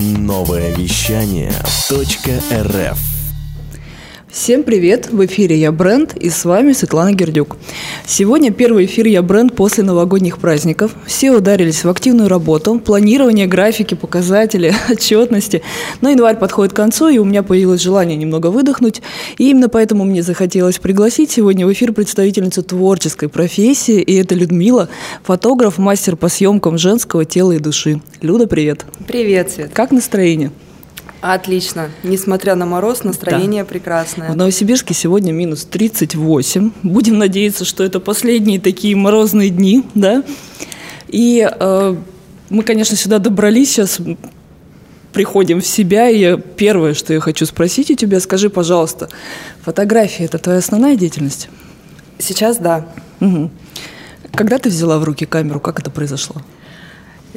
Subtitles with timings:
[0.00, 1.50] Новое вещание
[1.90, 3.17] .рф
[4.30, 5.10] Всем привет!
[5.10, 7.56] В эфире «Я бренд» и с вами Светлана Гердюк.
[8.04, 10.94] Сегодня первый эфир «Я бренд» после новогодних праздников.
[11.06, 15.62] Все ударились в активную работу, планирование графики, показатели, отчетности.
[16.02, 19.00] Но январь подходит к концу, и у меня появилось желание немного выдохнуть.
[19.38, 24.90] И именно поэтому мне захотелось пригласить сегодня в эфир представительницу творческой профессии, и это Людмила,
[25.22, 28.02] фотограф, мастер по съемкам женского тела и души.
[28.20, 28.84] Люда, привет!
[29.06, 29.70] Привет, Свет!
[29.72, 30.52] Как настроение?
[31.20, 31.90] Отлично.
[32.04, 33.68] Несмотря на мороз, настроение да.
[33.68, 34.30] прекрасное.
[34.30, 36.72] В Новосибирске сегодня минус 38.
[36.84, 40.22] Будем надеяться, что это последние такие морозные дни, да?
[41.08, 41.96] И э,
[42.50, 43.98] мы, конечно, сюда добрались, сейчас
[45.12, 49.08] приходим в себя, и первое, что я хочу спросить у тебя, скажи, пожалуйста,
[49.62, 51.48] фотография– это твоя основная деятельность?
[52.18, 52.86] Сейчас да.
[53.20, 53.50] Угу.
[54.34, 56.36] Когда ты взяла в руки камеру, как это произошло?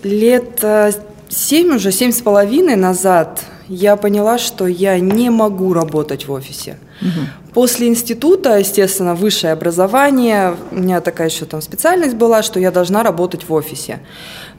[0.03, 0.91] Лет э,
[1.29, 6.77] семь уже, семь с половиной назад я поняла, что я не могу работать в офисе.
[7.01, 7.53] Угу.
[7.53, 13.01] После института, естественно, высшее образование, у меня такая еще там специальность была, что я должна
[13.01, 13.99] работать в офисе.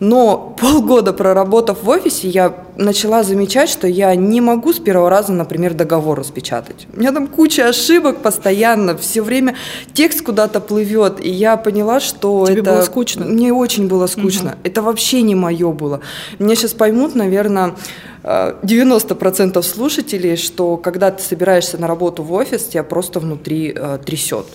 [0.01, 5.33] Но полгода проработав в офисе, я начала замечать, что я не могу с первого раза,
[5.33, 6.86] например, договор распечатать.
[6.95, 9.55] У меня там куча ошибок постоянно, все время
[9.92, 12.73] текст куда-то плывет, и я поняла, что Тебе это...
[12.73, 13.27] было скучно?
[13.27, 14.51] Мне очень было скучно.
[14.51, 14.58] Угу.
[14.64, 16.01] Это вообще не мое было.
[16.39, 17.75] Меня сейчас поймут, наверное,
[18.23, 23.98] 90% э, слушателей, что когда ты собираешься на работу в офис, тебя просто внутри э,
[24.05, 24.47] трясет.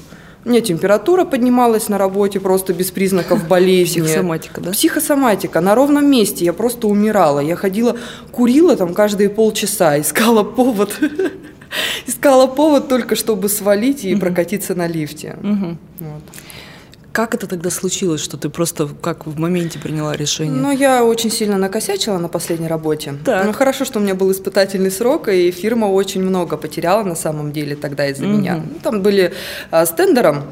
[0.45, 4.01] У меня температура поднималась на работе просто без признаков болезни.
[4.01, 4.71] Психосоматика, да?
[4.71, 5.59] Психосоматика.
[5.59, 7.39] На ровном месте я просто умирала.
[7.39, 7.97] Я ходила,
[8.31, 10.97] курила там каждые полчаса, искала повод.
[12.05, 15.37] Искала повод только, чтобы свалить и прокатиться на лифте.
[15.41, 16.23] Вот.
[17.17, 20.53] Как это тогда случилось, что ты просто как в моменте приняла решение?
[20.53, 23.15] Ну, я очень сильно накосячила на последней работе.
[23.25, 23.43] Так.
[23.43, 27.51] Ну, хорошо, что у меня был испытательный срок, и фирма очень много потеряла на самом
[27.51, 28.33] деле тогда из-за угу.
[28.33, 28.57] меня.
[28.57, 29.33] Ну, там были
[29.71, 30.43] а, с тендером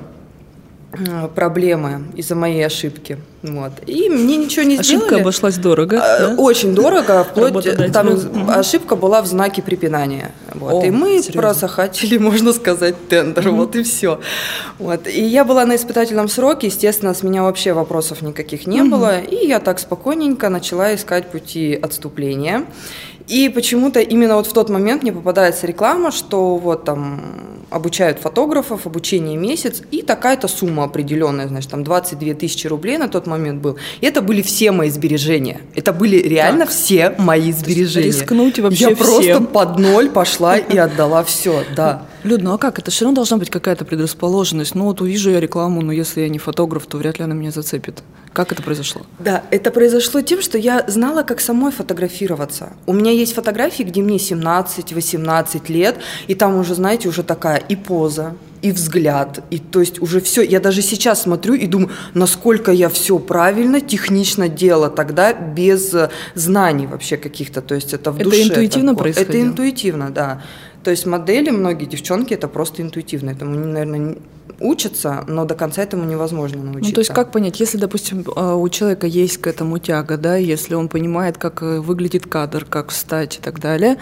[1.36, 3.18] проблемы из-за моей ошибки.
[3.44, 3.72] Вот.
[3.86, 4.98] И мне ничего не сделали.
[4.98, 6.02] Ошибка обошлась дорого.
[6.02, 6.36] А, да?
[6.36, 8.52] Очень дорого, вплоть там угу.
[8.52, 10.32] ошибка была в знаке препинания.
[10.54, 10.84] Вот.
[10.84, 11.42] О, и мы серьезно?
[11.42, 13.50] просохатили, можно сказать, тендер.
[13.50, 13.58] Угу.
[13.58, 14.20] Вот и все.
[14.80, 15.08] Вот.
[15.08, 18.92] И я была на испытательном сроке, естественно, с меня вообще вопросов никаких не угу.
[18.92, 19.20] было.
[19.20, 22.66] И я так спокойненько начала искать пути отступления.
[23.28, 28.86] И почему-то именно вот в тот момент мне попадается реклама, что вот там обучают фотографов,
[28.86, 33.78] обучение месяц, и такая-то сумма определенная, значит, там 22 тысячи рублей на тот момент был.
[34.02, 35.62] И это были все мои сбережения.
[35.76, 36.74] Это были реально так.
[36.74, 38.08] все мои сбережения.
[38.08, 38.98] Рискнуть вообще Я всем.
[39.06, 42.06] просто под ноль пошла и отдала все, да.
[42.26, 42.80] Люд, ну а как?
[42.80, 44.74] Это все равно должна быть какая-то предрасположенность.
[44.74, 47.52] Ну вот увижу я рекламу, но если я не фотограф, то вряд ли она меня
[47.52, 48.02] зацепит.
[48.34, 49.04] Как это произошло?
[49.20, 52.74] Да, это произошло тем, что я знала, как самой фотографироваться.
[52.88, 57.76] У меня есть фотографии, где мне 17-18 лет, и там уже, знаете, уже такая и
[57.76, 60.42] поза, и взгляд, и то есть уже все.
[60.42, 65.94] Я даже сейчас смотрю и думаю, насколько я все правильно, технично делала тогда без
[66.34, 67.62] знаний вообще каких-то.
[67.62, 68.42] То есть это в это душе.
[68.42, 69.04] Это интуитивно такое.
[69.04, 69.32] происходило?
[69.32, 70.42] Это интуитивно, да.
[70.86, 73.32] То есть модели, многие девчонки, это просто интуитивно.
[73.32, 74.18] Этому, наверное,
[74.60, 76.92] учатся, но до конца этому невозможно научиться.
[76.92, 80.36] Ну, то есть как понять, если, допустим, а, у человека есть к этому тяга, да,
[80.36, 83.98] если он понимает, как э, выглядит кадр, как встать и так далее,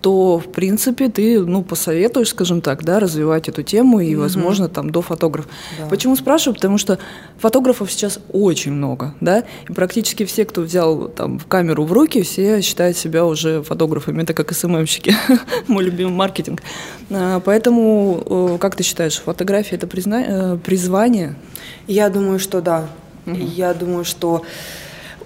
[0.00, 4.74] то, в принципе, ты, ну, посоветуешь, скажем так, да, развивать эту тему и, возможно, угу.
[4.74, 5.48] там, до фотографа.
[5.78, 5.86] Да.
[5.86, 6.54] Почему спрашиваю?
[6.54, 6.98] Потому что
[7.38, 12.62] фотографов сейчас очень много, да, и практически все, кто взял, там, камеру в руки, все
[12.62, 15.14] считают себя уже фотографами, это как СММщики,
[15.66, 16.62] мой любимый маркетинг.
[17.10, 20.22] А, поэтому, как ты считаешь, фотография– это призна...
[20.26, 21.34] Э, призвание?
[21.86, 22.88] Я думаю, что да.
[23.26, 23.36] Угу.
[23.36, 24.42] Я думаю, что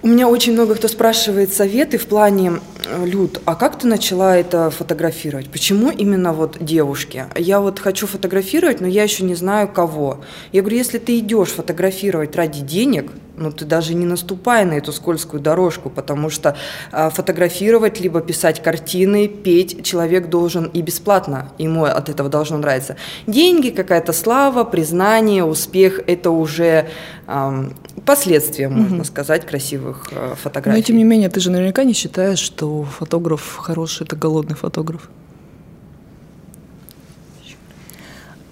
[0.03, 4.35] у меня очень много кто спрашивает советы в плане, э, Люд, а как ты начала
[4.35, 5.49] это фотографировать?
[5.49, 7.25] Почему именно вот девушки?
[7.37, 10.19] Я вот хочу фотографировать, но я еще не знаю кого.
[10.51, 14.91] Я говорю, если ты идешь фотографировать ради денег, ну ты даже не наступай на эту
[14.91, 16.57] скользкую дорожку, потому что
[16.91, 22.97] э, фотографировать, либо писать картины, петь человек должен и бесплатно, ему от этого должно нравиться.
[23.25, 26.89] Деньги, какая-то слава, признание, успех– это уже
[27.25, 27.69] э,
[28.05, 29.05] последствия, можно угу.
[29.05, 30.79] сказать, красивых э, фотографий.
[30.79, 35.09] Но тем не менее, ты же наверняка не считаешь, что фотограф хороший– это голодный фотограф?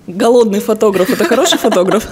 [0.08, 2.08] Голодный фотограф– это хороший фотограф?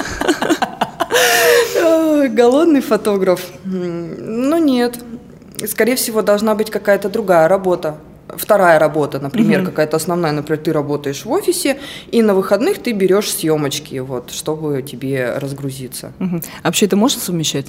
[2.30, 3.42] Голодный фотограф?
[3.66, 5.00] Ну нет.
[5.68, 7.98] Скорее всего, должна быть какая-то другая работа.
[8.36, 9.68] Вторая работа, например, угу.
[9.68, 11.78] какая-то основная, например, ты работаешь в офисе,
[12.12, 16.14] и на выходных ты берешь съемочки, вот, чтобы тебе разгрузиться.
[16.20, 16.42] Угу.
[16.64, 17.68] А вообще это можно совмещать?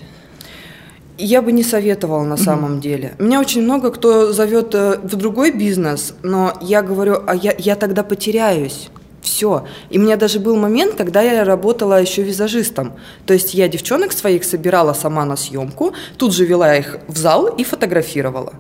[1.19, 3.15] Я бы не советовала на самом деле.
[3.19, 7.77] Меня очень много кто зовет э, в другой бизнес, но я говорю, а я, я
[7.77, 8.89] тогда потеряюсь.
[9.23, 9.67] Все.
[9.91, 12.93] И у меня даже был момент, когда я работала еще визажистом.
[13.27, 17.47] То есть я девчонок своих собирала сама на съемку, тут же вела их в зал
[17.47, 18.55] и фотографировала.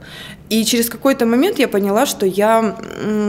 [0.50, 2.76] И через какой-то момент я поняла, что я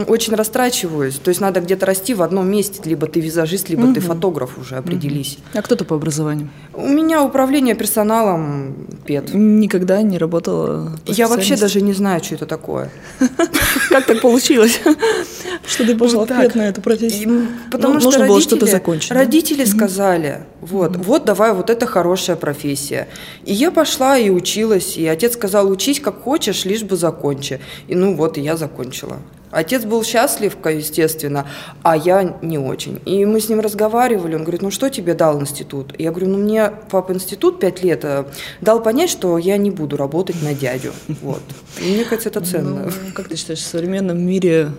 [0.08, 1.14] очень растрачиваюсь.
[1.14, 2.80] То есть надо где-то расти в одном месте.
[2.84, 3.94] Либо ты визажист, либо угу.
[3.94, 5.38] ты фотограф уже, определись.
[5.54, 6.48] А кто ты по образованию?
[6.74, 8.74] У меня управление персоналом
[9.06, 9.32] ПЕТ.
[9.32, 12.90] Никогда не работала Я вообще даже не знаю, что это такое.
[13.88, 14.80] Как так получилось,
[15.66, 17.21] что ты пошла в ПЕТ на эту профессию?
[17.70, 19.10] Потому что нужно было что-то закончить.
[19.10, 23.08] Родители сказали, вот, вот давай, вот это хорошая профессия.
[23.44, 27.60] И я пошла и училась, и отец сказал, учись как хочешь, лишь бы закончи.
[27.88, 29.18] И ну вот, и я закончила.
[29.52, 31.46] Отец был счастлив, естественно,
[31.82, 33.00] а я не очень.
[33.04, 35.94] И мы с ним разговаривали, он говорит, ну что тебе дал институт?
[35.98, 38.24] Я говорю, ну мне папа институт пять лет э,
[38.62, 40.92] дал понять, что я не буду работать на дядю.
[41.20, 41.42] Вот.
[41.80, 42.86] И мне кажется, это ценно.
[42.86, 44.70] Ну, как ты считаешь, в современном мире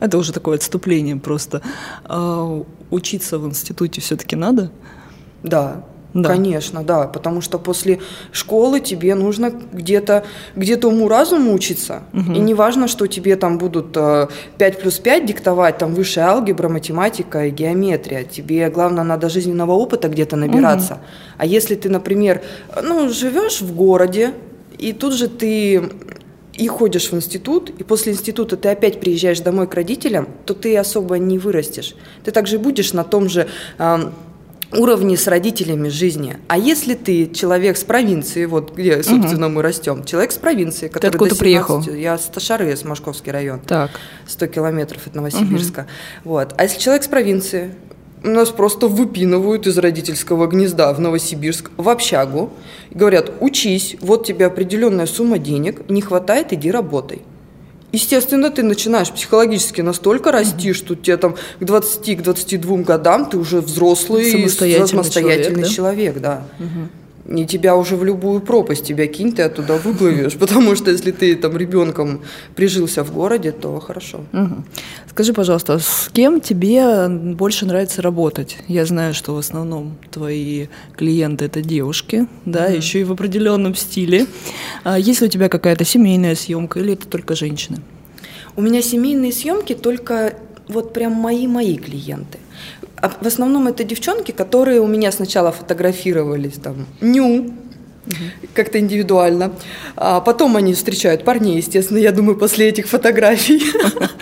[0.00, 1.62] это уже такое отступление просто.
[2.04, 4.70] А учиться в институте все-таки надо?
[5.42, 6.30] Да, да.
[6.30, 8.00] Конечно, да, потому что после
[8.32, 10.24] школы тебе нужно где-то
[10.56, 12.02] где уму-разуму учиться.
[12.12, 12.32] Угу.
[12.32, 16.68] И не важно, что тебе там будут 5 э, плюс 5 диктовать, там высшая алгебра,
[16.68, 18.24] математика и геометрия.
[18.24, 20.94] Тебе, главное, надо жизненного опыта где-то набираться.
[20.94, 21.02] Угу.
[21.38, 22.42] А если ты, например,
[22.82, 24.32] ну, живешь в городе,
[24.78, 25.90] и тут же ты
[26.60, 30.76] и ходишь в институт, и после института ты опять приезжаешь домой к родителям, то ты
[30.76, 31.94] особо не вырастешь.
[32.22, 33.48] Ты также будешь на том же
[34.72, 36.36] уровне с родителями жизни.
[36.48, 39.56] А если ты человек с провинции, вот где, собственно, угу.
[39.56, 41.82] мы растем, человек с провинции, который ты откуда 17, приехал?
[41.94, 43.60] Я с Ташары, с Машковский район.
[43.60, 43.90] Так.
[44.28, 45.80] 100 километров от Новосибирска.
[45.80, 46.30] Угу.
[46.30, 46.54] Вот.
[46.58, 47.74] А если человек с провинции,
[48.22, 52.50] нас просто выпинывают из родительского гнезда в Новосибирск, в общагу,
[52.90, 57.22] и говорят, учись, вот тебе определенная сумма денег, не хватает, иди работай.
[57.92, 60.74] Естественно, ты начинаешь психологически настолько расти, mm-hmm.
[60.74, 66.18] что тебе там к 20, к 22 годам ты уже взрослый, самостоятельный, самостоятельный человек, человек
[66.20, 66.42] да.
[66.58, 67.00] Mm-hmm
[67.30, 71.36] и тебя уже в любую пропасть тебя кинь, ты оттуда выплывешь, потому что если ты
[71.36, 72.22] там ребенком
[72.56, 74.20] прижился в городе, то хорошо.
[74.32, 74.64] Угу.
[75.10, 78.58] Скажи, пожалуйста, с кем тебе больше нравится работать?
[78.68, 82.74] Я знаю, что в основном твои клиенты это девушки, да, угу.
[82.74, 84.26] еще и в определенном стиле.
[84.84, 87.78] А есть ли у тебя какая-то семейная съемка или это только женщины?
[88.54, 90.34] У меня семейные съемки только
[90.68, 92.38] вот прям мои-мои клиенты.
[93.02, 97.52] А в основном это девчонки, которые у меня сначала фотографировались там ню,
[98.54, 99.52] как-то индивидуально.
[99.96, 103.60] А потом они встречают парней, естественно, я думаю, после этих фотографий.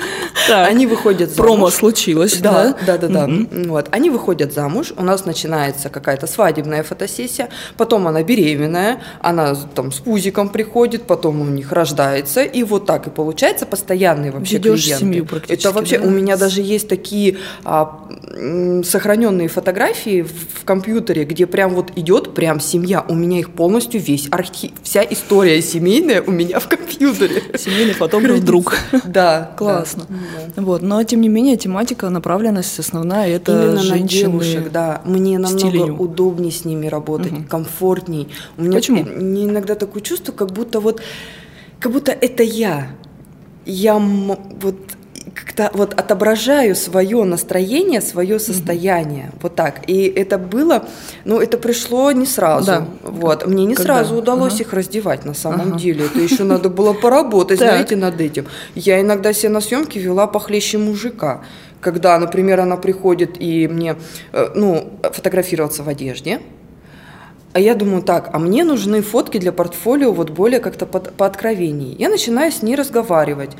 [0.50, 1.46] Они выходят замуж.
[1.46, 2.74] Промо случилось, да?
[2.86, 3.28] Да, да, да.
[3.66, 3.88] Вот.
[3.90, 9.96] Они выходят замуж, у нас начинается какая-то свадебная фотосессия, потом она беременная, она там с
[9.96, 15.04] пузиком приходит, потом у них рождается, и вот так и получается постоянный вообще Ведешь клиенты.
[15.04, 15.66] семью практически.
[15.66, 18.00] Это вообще, у меня даже есть такие а,
[18.84, 24.28] сохраненные фотографии в компьютере, где прям вот идет прям семья, у меня их полностью весь
[24.30, 27.42] архив, вся история семейная у меня в компьютере.
[27.58, 28.76] Семейный фотограф друг.
[29.04, 29.52] Да.
[29.56, 30.04] Классно.
[30.08, 30.14] Да.
[30.56, 34.02] Вот, но тем не менее тематика, направленность основная это Именно женщины.
[34.02, 35.02] на девушек, да.
[35.04, 35.96] Мне намного стилью.
[35.96, 37.44] удобнее с ними работать, угу.
[37.48, 38.28] комфортней.
[38.56, 39.02] У меня Почему?
[39.02, 41.00] Иногда такое чувство, как будто вот,
[41.80, 42.88] как будто это я.
[43.64, 44.76] Я вот
[45.34, 49.38] как-то вот отображаю свое настроение, свое состояние, mm-hmm.
[49.42, 49.80] вот так.
[49.86, 50.86] И это было,
[51.24, 52.86] ну, это пришло не сразу, да.
[53.02, 53.46] вот.
[53.46, 53.94] Мне не Когда?
[53.94, 54.62] сразу удалось ага.
[54.62, 55.78] их раздевать на самом ага.
[55.78, 56.06] деле.
[56.06, 58.46] Это еще надо было поработать, знаете, над этим.
[58.74, 61.42] Я иногда себе на съемке вела похлеще мужика
[61.80, 63.96] когда, например, она приходит и мне,
[64.32, 66.40] э, ну, фотографироваться в одежде,
[67.58, 71.26] а я думаю, так, а мне нужны фотки для портфолио вот более как-то под, по
[71.26, 71.96] откровенней.
[71.98, 73.50] Я начинаю с ней разговаривать,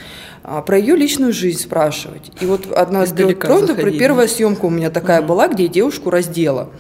[0.45, 2.31] а, про ее личную жизнь спрашивать.
[2.41, 5.31] И вот одна правда, первая съемка у меня такая угу.
[5.31, 6.71] была, где я девушку раздела.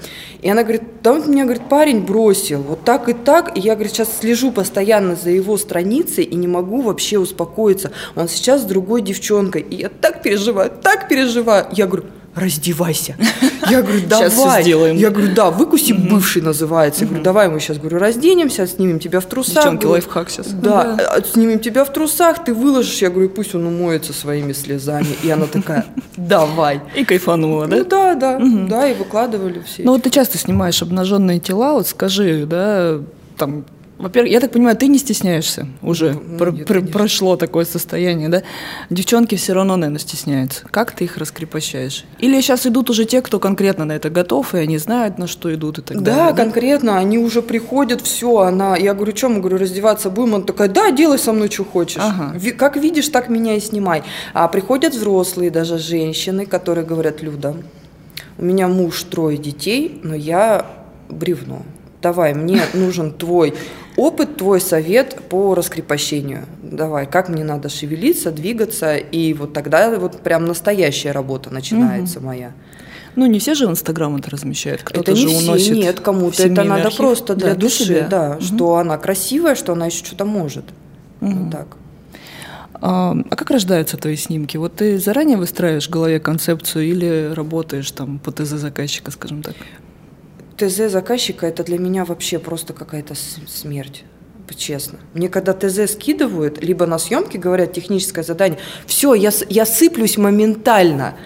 [0.42, 3.58] И она говорит, да он меня, говорит, парень бросил, вот так и так.
[3.58, 7.90] И я, говорит, сейчас слежу постоянно за его страницей и не могу вообще успокоиться.
[8.14, 9.62] Он сейчас с другой девчонкой.
[9.62, 11.66] И я так переживаю, так переживаю.
[11.72, 12.04] Я говорю,
[12.38, 13.16] раздевайся.
[13.70, 14.30] Я говорю, давай.
[14.30, 14.96] Сейчас сделаем.
[14.96, 17.02] Я говорю, да, выкуси бывший называется.
[17.02, 19.56] Я говорю, давай мы сейчас, говорю, разденемся, снимем тебя в трусах.
[19.56, 20.48] Девчонки, лайфхак сейчас.
[20.48, 23.02] Да, да, снимем тебя в трусах, ты выложишь.
[23.02, 25.16] Я говорю, пусть он умоется своими слезами.
[25.22, 26.80] И она такая, давай.
[26.96, 27.76] И кайфанула, да?
[27.76, 29.82] Ну да, да, да, и выкладывали все.
[29.82, 33.00] Ну вот ты часто снимаешь обнаженные тела, вот скажи, да,
[33.36, 33.64] там
[33.98, 36.12] Во-первых, я так понимаю, ты не стесняешься уже.
[36.12, 36.92] Ну, Про- нет, конечно.
[36.92, 38.42] прошло такое состояние, да?
[38.90, 40.64] Девчонки все равно, наверное, стесняются.
[40.70, 42.04] Как ты их раскрепощаешь?
[42.20, 45.52] Или сейчас идут уже те, кто конкретно на это готов, и они знают, на что
[45.52, 46.36] идут и так Да, далее.
[46.36, 50.68] конкретно, они уже приходят, все, она, я говорю, что, мы, говорю, раздеваться будем, она такая,
[50.68, 52.00] да, делай со мной, что хочешь.
[52.00, 52.32] Ага.
[52.38, 54.04] Ви- как видишь, так меня и снимай.
[54.32, 57.56] А приходят взрослые, даже женщины, которые говорят, Люда,
[58.38, 60.64] у меня муж, трое детей, но я
[61.08, 61.62] бревно.
[62.00, 63.54] Давай, мне нужен твой
[63.96, 66.46] опыт, твой совет по раскрепощению.
[66.62, 72.52] Давай, как мне надо шевелиться, двигаться, и вот тогда вот прям настоящая работа начинается моя.
[73.16, 74.82] Ну, не все же в Инстаграм это размещают.
[74.84, 76.98] Кто-то же все, уносит нет, кому-то это надо архив.
[76.98, 78.06] просто для Да, души, себя.
[78.08, 78.42] да, Мгм.
[78.42, 80.64] что она красивая, что она еще что-то может.
[81.20, 81.66] Вот так.
[82.80, 84.56] А, а как рождаются твои снимки?
[84.56, 89.56] Вот ты заранее выстраиваешь в голове концепцию или работаешь там по ТЗ заказчика, скажем так?
[90.58, 94.04] ТЗ заказчика это для меня вообще просто какая-то смерть.
[94.56, 94.98] Честно.
[95.14, 101.16] Мне когда ТЗ скидывают, либо на съемке говорят техническое задание, все, я, я сыплюсь моментально.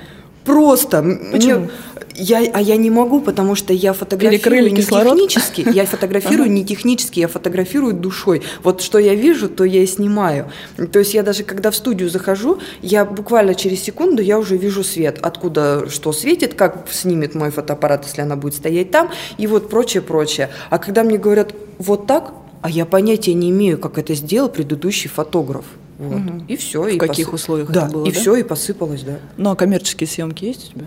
[0.45, 0.99] Просто.
[0.99, 1.61] М- Почему?
[1.61, 1.71] Мне,
[2.15, 5.15] я, а я не могу, потому что я фотографирую Перекрыли не кислород?
[5.15, 5.67] технически.
[5.73, 8.43] Я фотографирую не технически, я фотографирую душой.
[8.63, 10.51] Вот что я вижу, то я и снимаю.
[10.93, 14.85] То есть я даже когда в студию захожу, я буквально через секунду я уже вижу
[14.85, 19.09] свет, откуда что светит, как снимет мой фотоаппарат, если она будет стоять там,
[19.39, 20.51] и вот прочее, прочее.
[20.71, 25.09] А когда мне говорят вот так, а я понятия не имею, как это сделал предыдущий
[25.09, 25.65] фотограф.
[26.03, 26.19] Вот.
[26.19, 26.45] Мгм.
[26.49, 26.83] И все.
[26.83, 28.19] В каких условиях да, это было, И да?
[28.19, 29.19] все, и посыпалось, да.
[29.37, 30.87] Ну, а коммерческие съемки есть у тебя?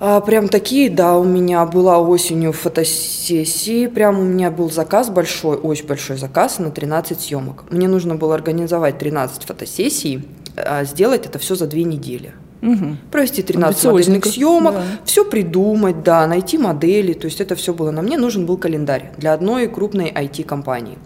[0.00, 5.56] А, прям такие, да, у меня была осенью фотосессии, прям у меня был заказ большой,
[5.56, 7.64] очень большой заказ на 13 съемок.
[7.70, 12.32] Мне нужно было организовать 13 фотосессий, а сделать это все за две недели.
[12.60, 12.98] Мгм.
[13.10, 14.82] Провести 13 Амбициозненько, модельных съемок, да.
[15.04, 18.18] все придумать, да, найти модели, то есть это все было на мне.
[18.18, 20.98] Нужен был календарь для одной крупной IT-компании.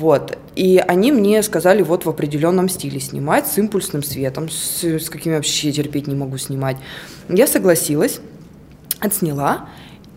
[0.00, 0.38] Вот.
[0.56, 5.32] И они мне сказали вот в определенном стиле снимать, с импульсным светом, с, с каким
[5.32, 6.78] я вообще терпеть не могу снимать.
[7.28, 8.20] Я согласилась,
[8.98, 9.68] отсняла,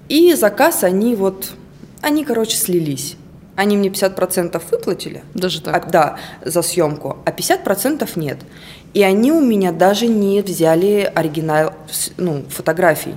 [0.07, 1.51] и заказ они вот,
[2.01, 3.17] они, короче, слились.
[3.57, 5.91] Они мне 50% выплатили, Даже а, так?
[5.91, 8.37] да, за съемку, а 50% нет.
[8.93, 11.73] И они у меня даже не взяли оригинал
[12.15, 13.15] ну, фотографий.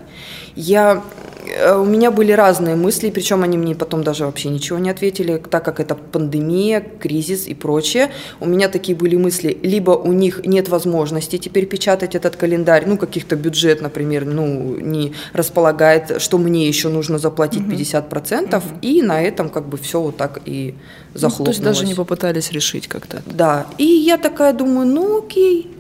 [0.57, 1.05] Я,
[1.77, 5.65] у меня были разные мысли, причем они мне потом даже вообще ничего не ответили, так
[5.65, 8.11] как это пандемия, кризис и прочее.
[8.41, 12.97] У меня такие были мысли, либо у них нет возможности теперь печатать этот календарь, ну,
[12.99, 19.49] каких-то бюджет, например, ну, не располагает, что мне еще нужно заплатить 50%, и на этом
[19.49, 20.75] как бы все вот так и
[21.15, 21.57] Ну, захлопнулось.
[21.57, 23.23] то есть даже не попытались решить как-то.
[23.27, 25.71] Да, и я такая думаю, ну окей.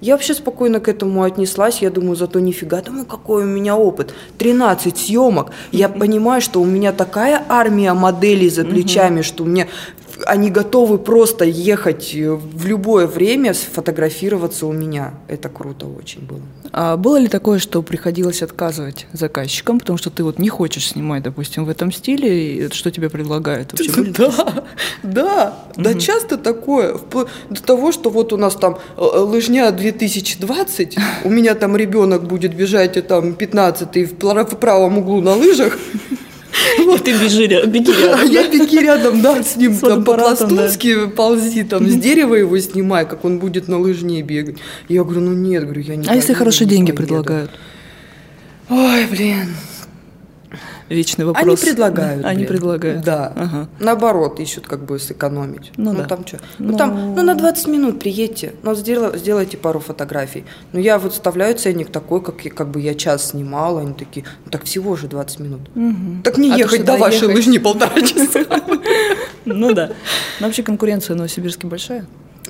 [0.00, 1.82] Я вообще спокойно к этому отнеслась.
[1.82, 4.14] Я думаю, зато нифига, думаю, какой у меня опыт.
[4.38, 5.50] 13 съемок.
[5.72, 9.68] Я понимаю, что у меня такая армия моделей за плечами, что мне
[10.26, 15.14] они готовы просто ехать э, в любое время, сфотографироваться у меня.
[15.28, 16.40] Это круто очень было.
[16.72, 21.22] А было ли такое, что приходилось отказывать заказчикам, потому что ты вот не хочешь снимать,
[21.22, 23.72] допустим, в этом стиле, и что тебе предлагают?
[23.72, 24.30] Вообще были такие
[25.02, 26.96] Да, да, да, часто такое.
[27.50, 32.24] До того, что вот у нас там э, э, лыжня 2020, у меня там ребенок
[32.24, 35.76] будет бежать и там 15 в пла- в правом углу на лыжах,
[36.78, 38.30] И ты бежи, беги а рядом.
[38.30, 43.24] я беги рядом, да, с ним там по-пластунски ползи, там с дерева его снимай, как
[43.24, 44.56] он будет на лыжне бегать.
[44.88, 47.02] Я говорю, ну нет, говорю, я не А если хорошие деньги поеду».
[47.02, 47.50] предлагают?
[48.68, 49.48] Ой, блин.
[50.90, 51.46] Вечный вопрос.
[51.62, 52.24] Они предлагают.
[52.24, 52.48] Они блин.
[52.48, 53.04] предлагают.
[53.04, 53.32] Да.
[53.36, 53.68] Ага.
[53.78, 55.70] Наоборот, ищут как бы сэкономить.
[55.76, 56.04] Ну Ну, да.
[56.04, 56.38] там что?
[56.58, 60.44] Ну, Ну- там, ну на 20 минут приедьте, но сделай- сделайте пару фотографий.
[60.72, 64.50] Ну я вот вставляю ценник такой, как, как бы я час снимала, они такие, ну
[64.50, 65.60] так всего же 20 минут.
[65.76, 66.22] Мгм.
[66.24, 67.36] Так не А ехать до вашей ехать.
[67.36, 68.44] лыжни полтора часа.
[69.46, 69.92] Ну да.
[70.40, 72.06] Но вообще конкуренция в Новосибирске большая?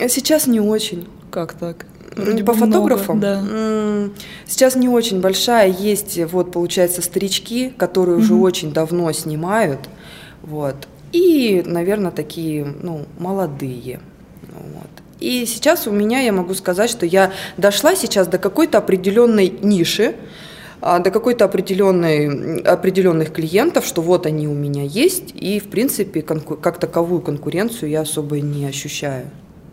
[0.08, 1.06] Сейчас не очень.
[1.30, 1.86] Как так?
[2.16, 3.20] Вроде По бы много, фотографам?
[3.20, 3.42] Да.
[4.46, 5.70] Сейчас не очень большая.
[5.70, 9.88] Есть, вот, получается, старички, которые уже очень давно снимают.
[10.42, 10.88] Вот.
[11.12, 14.00] И, наверное, такие, ну, молодые.
[14.42, 14.90] Вот.
[15.20, 20.14] И сейчас у меня, я могу сказать, что я дошла сейчас до какой-то определенной ниши,
[20.80, 26.22] а, до какой-то определенной, определенных клиентов, что вот они у меня есть, и, в принципе,
[26.22, 29.26] конку- как таковую конкуренцию я особо не ощущаю.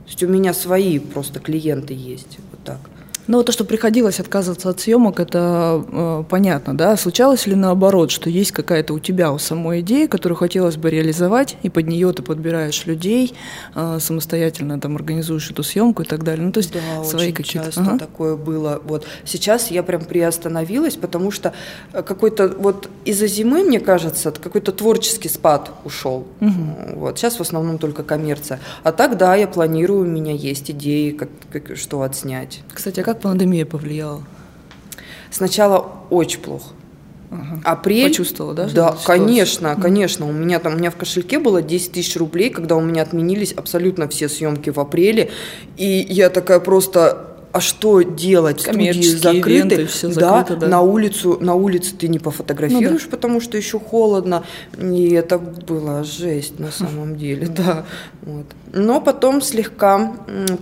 [0.07, 2.79] То есть у меня свои просто клиенты есть, вот так.
[3.27, 6.95] Ну, то, что приходилось отказываться от съемок, это э, понятно, да?
[6.95, 11.57] Случалось ли наоборот, что есть какая-то у тебя у самой идея, которую хотелось бы реализовать,
[11.61, 13.33] и под нее ты подбираешь людей,
[13.75, 16.45] э, самостоятельно там организуешь эту съемку и так далее?
[16.45, 17.97] Ну, то есть да, свои очень часто ага.
[17.99, 18.81] такое было.
[18.85, 21.53] Вот сейчас я прям приостановилась, потому что
[21.91, 26.27] э, какой-то вот из-за зимы, мне кажется, какой-то творческий спад ушел.
[26.39, 26.95] Угу.
[26.95, 28.61] Вот сейчас в основном только коммерция.
[28.83, 32.61] А так, да, я планирую, у меня есть идеи, как, как что отснять.
[32.73, 34.23] Кстати, а как пандемия повлияла?
[35.29, 36.73] Сначала очень плохо.
[37.29, 37.61] Ага.
[37.63, 38.09] Апрель.
[38.09, 38.69] Почувствовала, да?
[38.73, 40.27] Да, конечно, конечно.
[40.27, 43.51] У меня там, у меня в кошельке было 10 тысяч рублей, когда у меня отменились
[43.51, 45.29] абсолютно все съемки в апреле.
[45.75, 48.61] И я такая просто а что делать?
[48.61, 49.85] Студии закрыты.
[49.87, 53.17] все да, закрыто, да, на улицу, на улице ты не пофотографируешь, ну, да.
[53.17, 54.43] потому что еще холодно.
[54.77, 57.85] И это была жесть на самом деле, да.
[58.21, 58.45] Вот.
[58.73, 60.13] Но потом слегка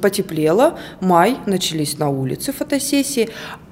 [0.01, 0.77] потеплело.
[1.01, 3.29] Май, начались на улице фотосессии.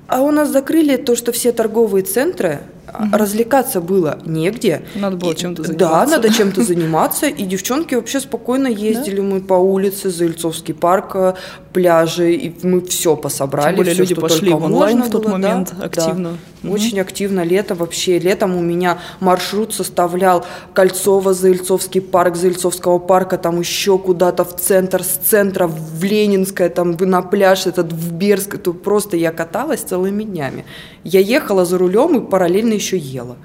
[0.07, 3.17] А у нас закрыли то, что все торговые центры, угу.
[3.17, 4.83] развлекаться было негде.
[4.95, 5.89] Надо было чем-то заниматься.
[5.89, 7.27] Да, надо чем-то заниматься.
[7.27, 11.33] И девчонки вообще спокойно ездили мы по улице, Заильцовский парк, э,
[11.73, 13.75] пляжи, и мы все пособрали.
[13.75, 16.37] Тем более люди пошли в онлайн в тот момент активно.
[16.63, 18.19] Очень активно лето вообще.
[18.19, 25.19] Летом у меня маршрут составлял Кольцово-Заильцовский парк, Заильцовского парка, там еще куда-то в центр, с
[25.29, 28.55] центра в Ленинское, там на пляж этот в Берск.
[28.55, 30.65] Это просто я каталась целыми днями.
[31.03, 33.37] Я ехала за рулем и параллельно еще ела.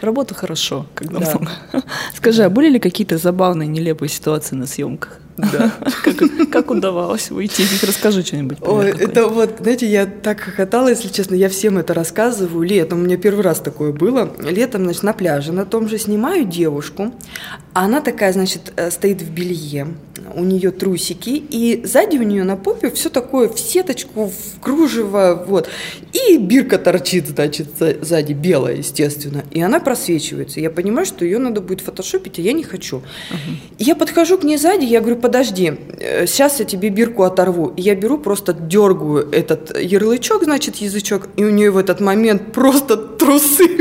[0.00, 1.30] Работа хорошо, когда да.
[1.30, 1.50] много.
[2.14, 5.20] Скажи, а были ли какие-то забавные, нелепые ситуации на съемках?
[5.52, 5.72] Да.
[6.04, 7.82] Как, как удавалось выйти из них?
[7.82, 8.58] Расскажи что-нибудь.
[8.60, 12.62] Ой, это вот, знаете, я так хохотала, если честно, я всем это рассказываю.
[12.62, 14.32] Летом, у меня первый раз такое было.
[14.38, 17.12] Летом, значит, на пляже на том же снимаю девушку.
[17.72, 19.88] Она такая, значит, э, стоит в белье,
[20.34, 25.44] у нее трусики, и сзади у нее на попе все такое в сеточку, в кружево,
[25.46, 25.68] вот.
[26.12, 27.68] И бирка торчит, значит,
[28.00, 29.44] сзади, белая, естественно.
[29.50, 30.60] И она просвечивается.
[30.60, 33.02] Я понимаю, что ее надо будет фотошопить, а я не хочу.
[33.78, 35.78] Я подхожу к ней сзади, я говорю, подожди,
[36.26, 37.72] сейчас э, я тебе бирку оторву.
[37.76, 42.52] И я беру, просто дергаю этот ярлычок, значит, язычок, и у нее в этот момент
[42.52, 43.78] просто трусы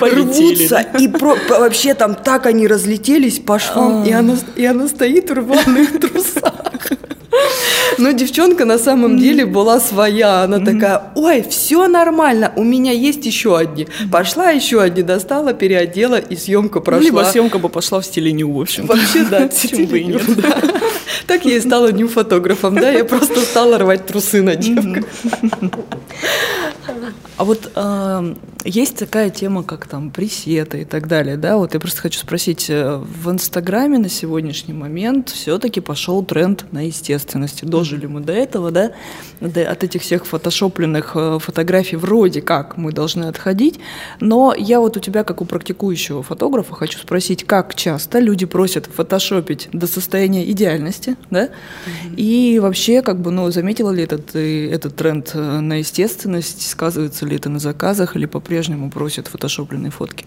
[0.00, 5.30] рвутся, и про, вообще там так они разлетелись по швам, и она, и она стоит
[5.30, 6.51] в рваных трусах.
[7.98, 10.42] Но девчонка на самом деле была своя.
[10.42, 13.86] Она такая, ой, все нормально, у меня есть еще одни.
[14.10, 17.04] Пошла еще одни, достала, переодела, и съемка прошла.
[17.04, 18.86] Либо съемка бы пошла в стиле ню, в общем.
[18.86, 20.22] Вообще, да, почему бы и нет.
[21.26, 25.04] Так я и стала ню-фотографом, да, я просто стала рвать трусы на девках.
[27.36, 31.56] А вот э, есть такая тема, как там пресеты и так далее, да?
[31.56, 36.86] Вот я просто хочу спросить, э, в Инстаграме на сегодняшний момент все-таки пошел тренд на
[36.86, 37.64] естественности.
[37.64, 38.92] Дожили мы до этого, да?
[39.40, 43.80] От этих всех фотошопленных э, фотографий вроде как мы должны отходить.
[44.20, 48.86] Но я вот у тебя, как у практикующего фотографа, хочу спросить, как часто люди просят
[48.86, 51.46] фотошопить до состояния идеальности, да?
[51.46, 52.14] Mm-hmm.
[52.16, 56.70] И вообще, как бы, ну, заметила ли этот, этот тренд э, на естественность?
[56.70, 60.26] Сказывается ли это на заказах или по-прежнему просят фотошопленные фотки?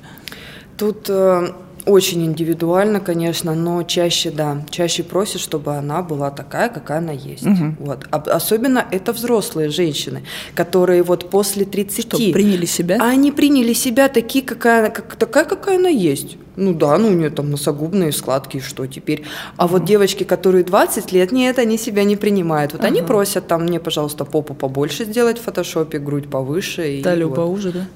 [0.77, 1.53] Тут э,
[1.85, 7.45] очень индивидуально, конечно, но чаще, да, чаще просят, чтобы она была такая, какая она есть.
[7.45, 7.75] Угу.
[7.79, 8.07] Вот.
[8.09, 10.23] А, особенно это взрослые женщины,
[10.55, 12.05] которые вот после 30...
[12.05, 12.97] Что, приняли себя?
[12.99, 16.37] Они приняли себя такие, какая, как, такая, какая она есть.
[16.55, 19.23] Ну да, ну у нее там носогубные складки, что теперь.
[19.57, 22.73] А вот девочки, которые 20 лет, нет, они себя не принимают.
[22.73, 22.87] Вот ага.
[22.87, 27.01] они просят там мне, пожалуйста, попу побольше сделать в фотошопе, грудь повыше.
[27.03, 27.35] Талию вот.
[27.35, 27.87] поуже, да?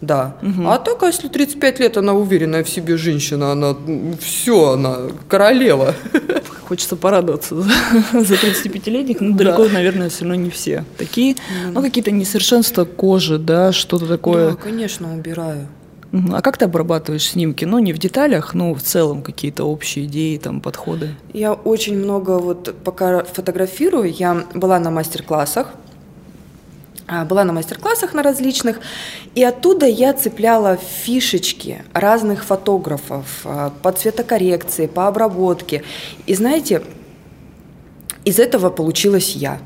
[0.41, 0.47] Да.
[0.47, 0.67] Угу.
[0.67, 3.75] А только если 35 лет, она уверенная в себе женщина, она
[4.19, 5.95] все, она королева.
[6.67, 7.69] Хочется порадоваться за
[8.13, 9.73] 35-летних, но далеко, да.
[9.73, 11.35] наверное, все равно не все такие.
[11.73, 14.51] Ну, какие-то несовершенства кожи, да, что-то такое.
[14.51, 15.67] Да, конечно, убираю.
[16.11, 17.65] А как ты обрабатываешь снимки?
[17.65, 21.15] Ну, не в деталях, но в целом какие-то общие идеи, там, подходы.
[21.33, 24.11] Я очень много вот пока фотографирую.
[24.11, 25.67] Я была на мастер-классах,
[27.07, 28.79] а, была на мастер-классах на различных,
[29.35, 35.83] и оттуда я цепляла фишечки разных фотографов а, по цветокоррекции, по обработке.
[36.25, 36.81] И знаете,
[38.25, 39.59] из этого получилась я.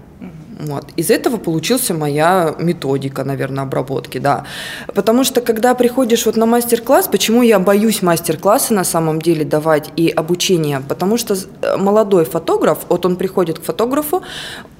[0.59, 0.85] Вот.
[0.95, 4.45] Из этого получился моя методика, наверное, обработки, да.
[4.93, 9.89] Потому что, когда приходишь вот на мастер-класс, почему я боюсь мастер-классы на самом деле давать
[9.95, 10.81] и обучение?
[10.87, 14.21] Потому что э, молодой фотограф, вот он приходит к фотографу,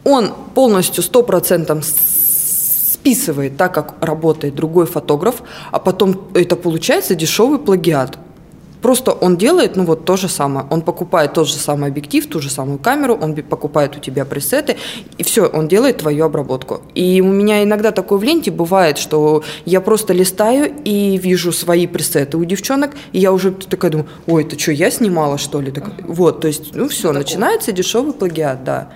[0.04, 1.86] он полностью, сто процентов
[3.04, 8.18] списывает так, как работает другой фотограф, а потом это получается дешевый плагиат.
[8.84, 10.68] Просто он делает, ну вот то же самое.
[10.70, 14.76] Он покупает тот же самый объектив, ту же самую камеру, он покупает у тебя пресеты,
[15.18, 16.82] и все, он делает твою обработку.
[16.94, 21.88] И у меня иногда такое в ленте бывает, что я просто листаю и вижу свои
[21.88, 25.72] пресеты у девчонок, и я уже такая думаю, ой, это что, я снимала, что ли?
[25.72, 28.90] Так, вот, то есть, ну все, начинается дешевый плагиат, да.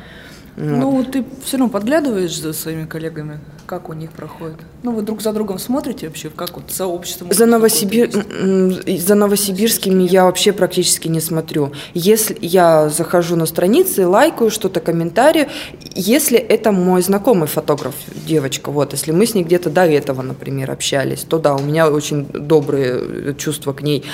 [0.58, 4.58] Ну, ты все равно подглядываешь за своими коллегами, как у них проходит.
[4.82, 7.28] Ну, вы друг за другом смотрите вообще, как вот сообщество?
[7.32, 8.10] За, Новосибир...
[8.10, 11.74] за новосибирскими я вообще практически не смотрю.
[11.94, 15.50] Если я захожу на страницы, лайкаю что-то, комментарии,
[15.96, 17.94] если это мой знакомый фотограф,
[18.26, 21.90] девочка, вот, если мы с ней где-то до этого, например, общались, то да, у меня
[21.90, 24.06] очень добрые чувства к ней.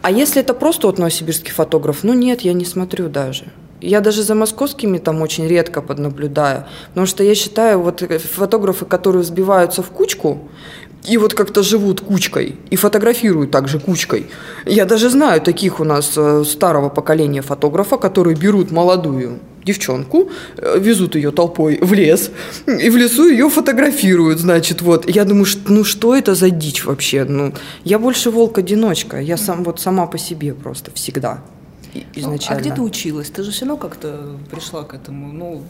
[0.00, 3.44] А если это просто вот новосибирский фотограф, ну нет, я не смотрю даже.
[3.82, 9.24] Я даже за московскими там очень редко поднаблюдаю, потому что я считаю, вот фотографы, которые
[9.24, 10.48] сбиваются в кучку,
[11.08, 14.26] и вот как-то живут кучкой и фотографируют также кучкой.
[14.66, 20.78] Я даже знаю таких у нас э, старого поколения фотографа, которые берут молодую девчонку, э,
[20.78, 22.30] везут ее толпой в лес,
[22.66, 25.10] и в лесу ее фотографируют, значит, вот.
[25.10, 27.24] Я думаю, ну что это за дичь вообще?
[27.24, 27.52] Ну,
[27.84, 31.42] я больше волк-одиночка, я сам, вот сама по себе просто всегда
[32.14, 32.56] изначально.
[32.56, 33.30] Ну, а где ты училась?
[33.30, 35.32] Ты же все равно как-то пришла к этому.
[35.32, 35.62] Ну,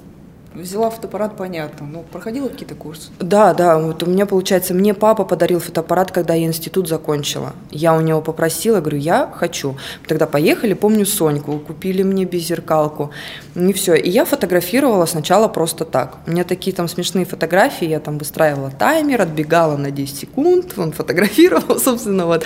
[0.55, 1.87] Взяла фотоаппарат, понятно.
[1.87, 3.11] Ну, проходила какие-то курсы?
[3.19, 3.79] Да, да.
[3.79, 7.55] Вот у меня, получается, мне папа подарил фотоаппарат, когда я институт закончила.
[7.71, 9.77] Я у него попросила, говорю, я хочу.
[10.07, 13.13] Тогда поехали, помню Соньку, купили мне беззеркалку.
[13.55, 13.95] И все.
[13.95, 16.19] И я фотографировала сначала просто так.
[16.27, 20.93] У меня такие там смешные фотографии, я там выстраивала таймер, отбегала на 10 секунд, он
[20.93, 22.45] фотографировал, собственно, вот.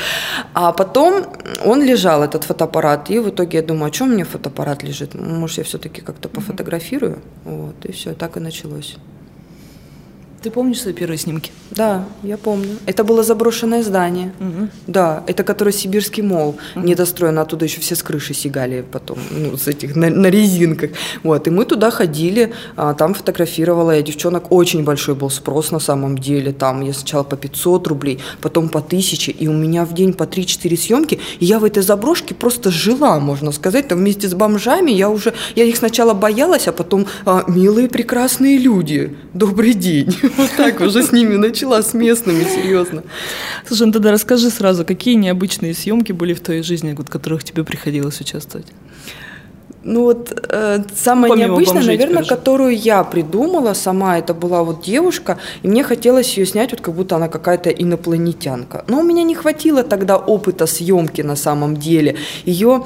[0.55, 1.25] А потом
[1.65, 5.15] он лежал, этот фотоаппарат, и в итоге я думаю, а чем мне фотоаппарат лежит?
[5.15, 7.19] Может, я все-таки как-то пофотографирую?
[7.45, 8.97] Вот, и все, так и началось.
[10.47, 11.51] Ты помнишь свои первые снимки?
[11.73, 12.77] Да, я помню.
[12.87, 14.33] Это было заброшенное здание.
[14.39, 14.69] Угу.
[14.87, 16.87] Да, это который сибирский мол, угу.
[16.87, 20.91] недостроен, оттуда еще все с крыши сигали потом, ну, с этих, на, на резинках.
[21.25, 25.81] Вот, и мы туда ходили, а, там фотографировала я девчонок, очень большой был спрос на
[25.81, 29.95] самом деле, там я сначала по 500 рублей, потом по 1000, и у меня в
[29.95, 34.29] день по 3-4 съемки, и я в этой заброшке просто жила, можно сказать, там вместе
[34.29, 39.75] с бомжами, я уже, я их сначала боялась, а потом, а, милые прекрасные люди, добрый
[39.75, 40.17] день.
[40.37, 43.03] Вот так уже с ними начала, с местными, серьезно.
[43.67, 47.65] Слушай, ну тогда расскажи сразу, какие необычные съемки были в твоей жизни, в которых тебе
[47.65, 48.67] приходилось участвовать?
[49.87, 52.41] Ну вот э, самое Помимо необычное, бомжить, наверное, скажи.
[52.41, 56.93] которую я придумала сама, это была вот девушка, и мне хотелось ее снять, вот как
[56.95, 58.85] будто она какая-то инопланетянка.
[58.89, 62.17] Но у меня не хватило тогда опыта съемки на самом деле.
[62.45, 62.85] Ее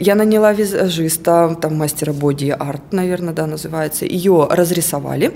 [0.00, 4.04] я наняла визажиста, там мастера боди-арт, наверное, да, называется.
[4.04, 5.32] Ее разрисовали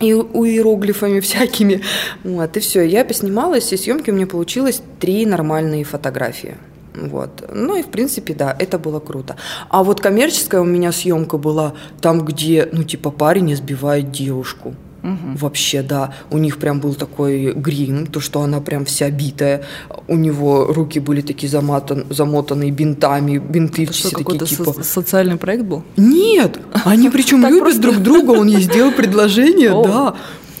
[0.00, 1.82] и у иероглифами всякими.
[2.24, 2.82] Вот, и все.
[2.82, 6.56] Я поснималась, и съемки у меня получилось три нормальные фотографии.
[6.94, 7.48] Вот.
[7.52, 9.36] Ну и в принципе, да, это было круто.
[9.68, 14.74] А вот коммерческая у меня съемка была там, где, ну, типа, парень избивает девушку.
[15.04, 15.38] Угу.
[15.38, 16.14] Вообще, да.
[16.30, 19.62] У них прям был такой грим, то, что она прям вся битая.
[20.08, 24.72] У него руки были такие замотан, замотанные бинтами, бинты Это все что, такие типа.
[24.72, 25.82] Со- социальный проект был?
[25.98, 28.30] Нет, они причем любят друг друга.
[28.30, 30.14] Он ей сделал предложение, да.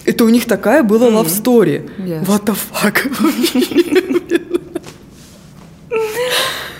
[0.04, 1.88] Это у них такая была love story.
[2.26, 3.10] What the fuck?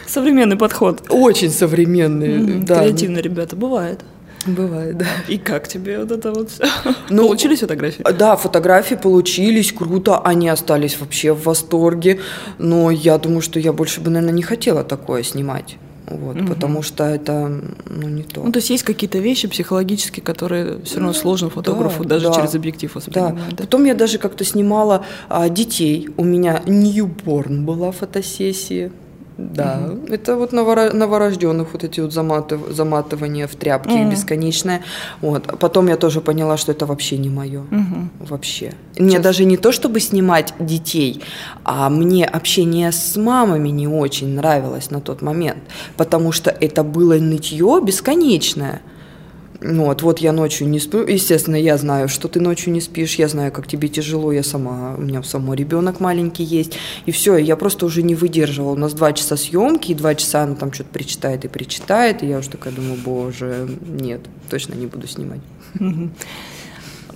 [0.07, 1.03] Современный подход.
[1.09, 2.81] Очень современный, да.
[2.81, 4.05] Креативно, ребята, бывает.
[4.46, 5.07] Бывает, да.
[5.28, 6.64] И как тебе вот это вот все?
[7.11, 8.04] Ну, получились фотографии?
[8.18, 12.20] Да, фотографии получились, круто, они остались вообще в восторге,
[12.59, 15.76] но я думаю, что я больше бы, наверное, не хотела такое снимать.
[16.07, 16.48] Вот, угу.
[16.48, 18.42] потому что это ну, не то.
[18.42, 22.26] Ну, то есть есть какие-то вещи психологические, которые все равно ну, сложно фотографу да, даже
[22.26, 23.35] да, через объектив воспринимать.
[23.35, 23.40] Да.
[23.50, 23.57] да.
[23.57, 26.11] Потом я даже как-то снимала а, детей.
[26.18, 28.92] У меня ньюборн была фотосессия.
[29.37, 30.12] Да, угу.
[30.12, 34.11] это вот новорожденных вот эти вот заматыв, заматывания в тряпки угу.
[34.11, 34.83] бесконечное.
[35.20, 35.59] Вот.
[35.59, 37.62] Потом я тоже поняла, что это вообще не мое.
[37.62, 38.27] Угу.
[38.29, 38.75] Вообще.
[38.97, 39.23] Мне Сейчас.
[39.23, 41.23] даже не то, чтобы снимать детей,
[41.64, 45.59] а мне общение с мамами не очень нравилось на тот момент,
[45.97, 48.83] потому что это было нытье бесконечное.
[49.61, 51.07] Ну вот, вот я ночью не сплю.
[51.07, 54.95] Естественно, я знаю, что ты ночью не спишь, я знаю, как тебе тяжело, я сама,
[54.97, 56.77] у меня самой ребенок маленький есть.
[57.07, 58.73] И все, я просто уже не выдерживала.
[58.73, 62.27] У нас два часа съемки, и два часа она там что-то причитает и причитает, и
[62.27, 65.40] я уже такая думаю, боже, нет, точно не буду снимать.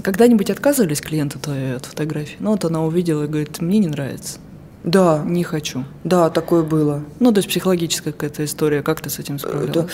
[0.03, 2.37] Когда-нибудь отказывались клиенты твоей от фотографии?
[2.39, 4.39] Ну вот она увидела и говорит, мне не нравится.
[4.85, 5.23] Да.
[5.27, 5.85] Не хочу.
[6.05, 7.03] Да, такое было.
[7.21, 8.83] Ну, то есть психологическая какая-то история.
[8.83, 9.71] Как ты с этим справилась?
[9.71, 9.87] Да.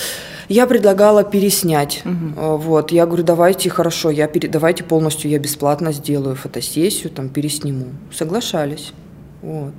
[0.48, 2.02] Я предлагала переснять.
[2.04, 2.56] Угу.
[2.58, 2.92] Вот.
[2.92, 4.48] Я говорю, давайте, хорошо, я пере...
[4.48, 7.86] давайте полностью я бесплатно сделаю фотосессию, там, пересниму.
[8.12, 8.92] Соглашались.
[9.42, 9.74] Вот.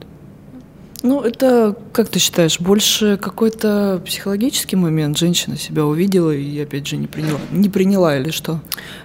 [1.03, 5.17] Ну, это, как ты считаешь, больше какой-то психологический момент?
[5.17, 8.59] Женщина себя увидела и, опять же, не приняла, не приняла или что?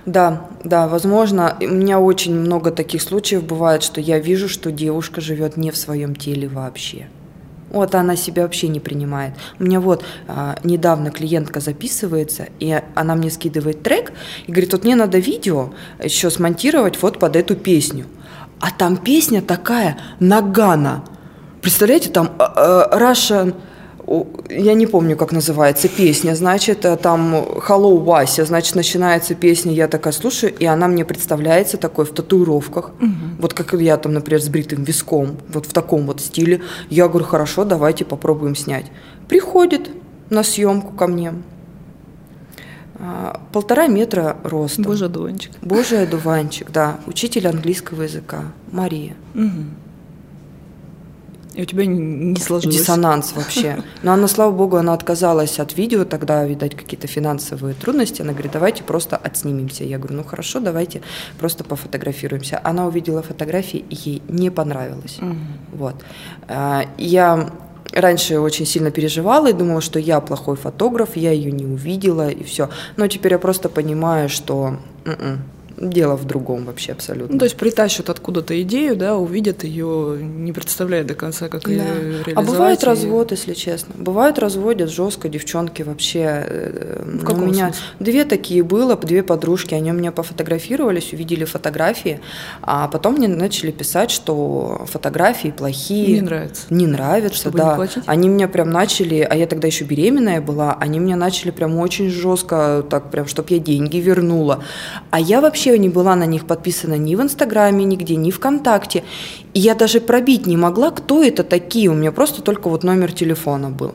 [0.07, 1.57] Да, да, возможно.
[1.61, 5.77] У меня очень много таких случаев бывает, что я вижу, что девушка живет не в
[5.77, 7.09] своем теле вообще.
[7.71, 9.35] Вот она себя вообще не принимает.
[9.59, 14.13] У меня вот а, недавно клиентка записывается, и она мне скидывает трек
[14.47, 15.73] и говорит, вот мне надо видео
[16.03, 18.07] еще смонтировать вот под эту песню.
[18.59, 21.05] А там песня такая Нагана–
[21.61, 23.55] Представляете, там э, э, Russian,
[24.49, 29.87] я не помню, как называется песня, значит, э, там Hello Вася, значит, начинается песня, я
[29.87, 33.11] такая слушаю, и она мне представляется такой в татуировках, угу.
[33.39, 36.63] вот как я там, например, с бритым виском, вот в таком вот стиле.
[36.89, 38.87] Я говорю, хорошо, давайте попробуем снять.
[39.29, 39.91] Приходит
[40.31, 41.35] на съемку ко мне,
[43.53, 44.83] полтора метра роста.
[44.83, 45.53] Божий одуванчик.
[45.63, 47.01] Божий одуванчик, да.
[47.07, 49.15] Учитель английского языка Мария.
[49.35, 49.90] Угу.
[51.61, 52.75] И у тебя не сложилось?
[52.75, 53.85] Диссонанс вообще.
[54.03, 58.23] Но она, слава богу, она отказалась от видео, тогда, видать, какие-то финансовые трудности.
[58.23, 59.85] Она говорит, давайте просто отснимемся.
[59.85, 61.03] Я говорю, ну хорошо, давайте
[61.39, 62.59] просто пофотографируемся.
[62.65, 65.19] Она увидела фотографии, и ей не понравилось.
[65.21, 65.37] Угу.
[65.73, 65.97] Вот.
[66.49, 67.51] А, я
[67.93, 72.43] раньше очень сильно переживала и думала, что я плохой фотограф, я ее не увидела и
[72.43, 72.71] все.
[72.97, 75.43] Но теперь я просто понимаю, что м-м,
[75.81, 77.33] дело в другом вообще абсолютно.
[77.33, 81.71] Ну, то есть притащат откуда-то идею, да, увидят ее, не представляя до конца, как да.
[81.71, 82.37] ее реализовать.
[82.37, 82.87] А бывает и...
[82.87, 83.95] развод, если честно.
[83.97, 86.45] Бывают разводят жестко, девчонки вообще.
[86.47, 87.83] Э, в каком у меня смысле?
[87.99, 92.21] две такие было, две подружки, они у меня пофотографировались, увидели фотографии,
[92.63, 96.17] а потом мне начали писать, что фотографии плохие.
[96.17, 96.63] Не нравятся.
[96.71, 97.77] Не нравятся, Чтобы да.
[97.77, 101.79] Не они меня прям начали, а я тогда еще беременная была, они меня начали прям
[101.79, 104.63] очень жестко, так прям, чтобы я деньги вернула.
[105.11, 109.03] А я вообще вообще не была на них подписана ни в Инстаграме, нигде, ни ВКонтакте.
[109.55, 111.89] И я даже пробить не могла, кто это такие.
[111.89, 113.95] У меня просто только вот номер телефона был.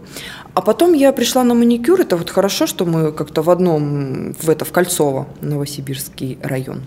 [0.54, 2.02] А потом я пришла на маникюр.
[2.02, 6.82] Это вот хорошо, что мы как-то в одном, в это, в Кольцово, Новосибирский район.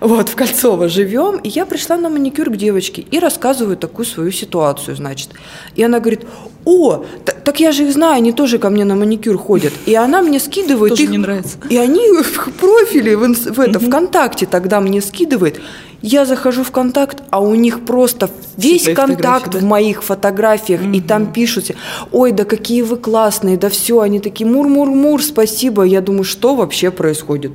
[0.00, 1.40] Вот, в Кольцово живем.
[1.44, 5.30] И я пришла на маникюр к девочке и рассказываю такую свою ситуацию, значит.
[5.78, 6.26] И она говорит,
[6.64, 7.04] о,
[7.46, 9.72] так я же их знаю, они тоже ко мне на маникюр ходят.
[9.86, 11.10] И она мне скидывает тоже их.
[11.10, 11.58] не нравится.
[11.70, 15.60] И они в профиле в, в это, ВКонтакте тогда мне скидывает.
[16.02, 19.60] Я захожу в контакт, а у них просто весь контакт да?
[19.60, 20.90] в моих фотографиях, угу.
[20.90, 21.70] и там пишут,
[22.10, 25.84] ой, да какие вы классные, да все, они такие мур-мур-мур, спасибо.
[25.84, 27.52] Я думаю, что вообще происходит?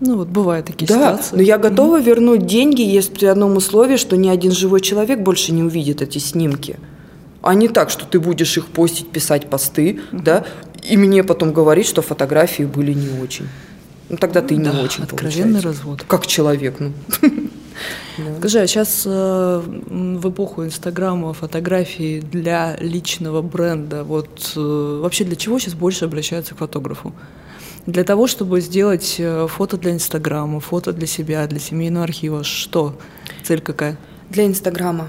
[0.00, 1.36] Ну вот бывают такие да, ситуации.
[1.36, 5.20] но я готова mm вернуть деньги, если при одном условии, что ни один живой человек
[5.20, 6.76] больше не увидит эти снимки.
[7.44, 10.46] А не так, что ты будешь их постить, писать посты, да,
[10.82, 13.46] и мне потом говорить, что фотографии были не очень.
[14.08, 15.68] Ну тогда ты да, не очень откровенный получается.
[15.68, 16.04] развод.
[16.08, 16.92] Как человек, ну.
[18.16, 18.38] Да.
[18.38, 25.34] Скажи, а сейчас э, в эпоху Инстаграма фотографии для личного бренда, вот э, вообще для
[25.34, 27.12] чего сейчас больше обращаются к фотографу?
[27.86, 32.96] Для того, чтобы сделать э, фото для Инстаграма, фото для себя, для семейного архива, что?
[33.42, 33.98] Цель какая?
[34.30, 35.08] Для Инстаграма.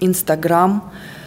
[0.00, 0.90] Инстаграм.
[0.90, 1.21] А,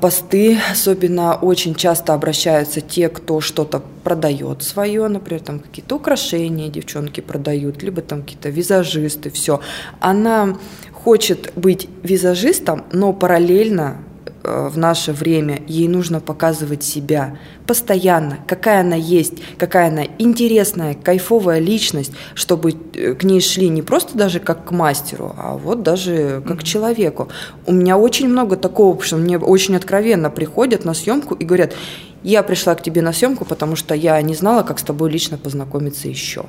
[0.00, 7.20] посты, особенно очень часто обращаются те, кто что-то продает свое, например, там какие-то украшения девчонки
[7.20, 9.60] продают, либо там какие-то визажисты, все.
[10.00, 10.58] Она
[10.92, 13.98] хочет быть визажистом, но параллельно
[14.44, 21.60] в наше время, ей нужно показывать себя постоянно, какая она есть, какая она интересная, кайфовая
[21.60, 26.42] личность, чтобы э, к ней шли не просто даже как к мастеру, а вот даже
[26.46, 27.28] как к человеку.
[27.66, 31.74] У меня очень много такого, что мне очень откровенно приходят на съемку и говорят,
[32.22, 35.38] я пришла к тебе на съемку, потому что я не знала, как с тобой лично
[35.38, 36.44] познакомиться еще.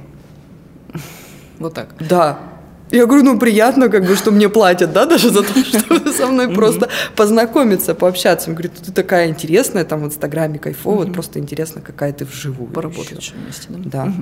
[1.60, 1.90] Вот так.
[2.00, 2.40] Да.
[2.94, 6.28] Я говорю, ну приятно, как бы, что мне платят, да, даже за то, что со
[6.28, 8.52] мной просто познакомиться, пообщаться.
[8.52, 12.70] Он говорит, ты такая интересная, там в Инстаграме кайфово, просто интересно, какая ты вживую.
[12.70, 14.06] Поработать вместе, да?
[14.06, 14.14] Да.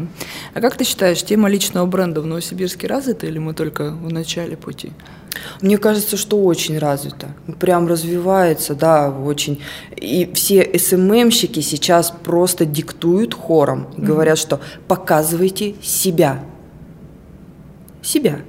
[0.54, 4.56] А как ты считаешь, тема личного бренда в Новосибирске развита или мы только в начале
[4.56, 4.94] пути?
[5.62, 7.28] Мне кажется, что очень развито.
[7.60, 9.62] Прям развивается, да, очень.
[9.98, 13.88] И все СММщики сейчас просто диктуют хором.
[13.98, 16.42] Говорят, что показывайте себя.
[18.02, 18.40] Себя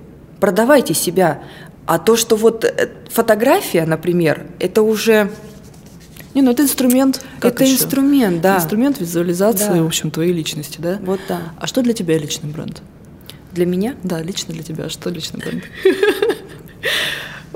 [0.42, 1.40] продавайте себя.
[1.86, 5.30] А то, что вот э, фотография, например, это уже...
[6.34, 7.24] Не, ну это инструмент.
[7.38, 7.74] Как это еще?
[7.74, 8.56] инструмент, да.
[8.56, 9.82] Инструмент визуализации, да.
[9.84, 10.98] в общем, твоей личности, да?
[11.00, 11.52] Вот да.
[11.60, 12.82] А что для тебя личный бренд?
[13.52, 13.94] Для меня?
[14.02, 14.88] Да, лично для тебя.
[14.88, 15.62] Что личный бренд?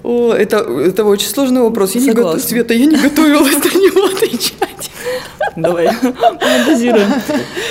[0.04, 1.96] О, это, это очень сложный вопрос.
[1.96, 4.90] Я не готов, Света, я не готовилась на него отвечать.
[5.56, 7.08] Давай, фантазируем.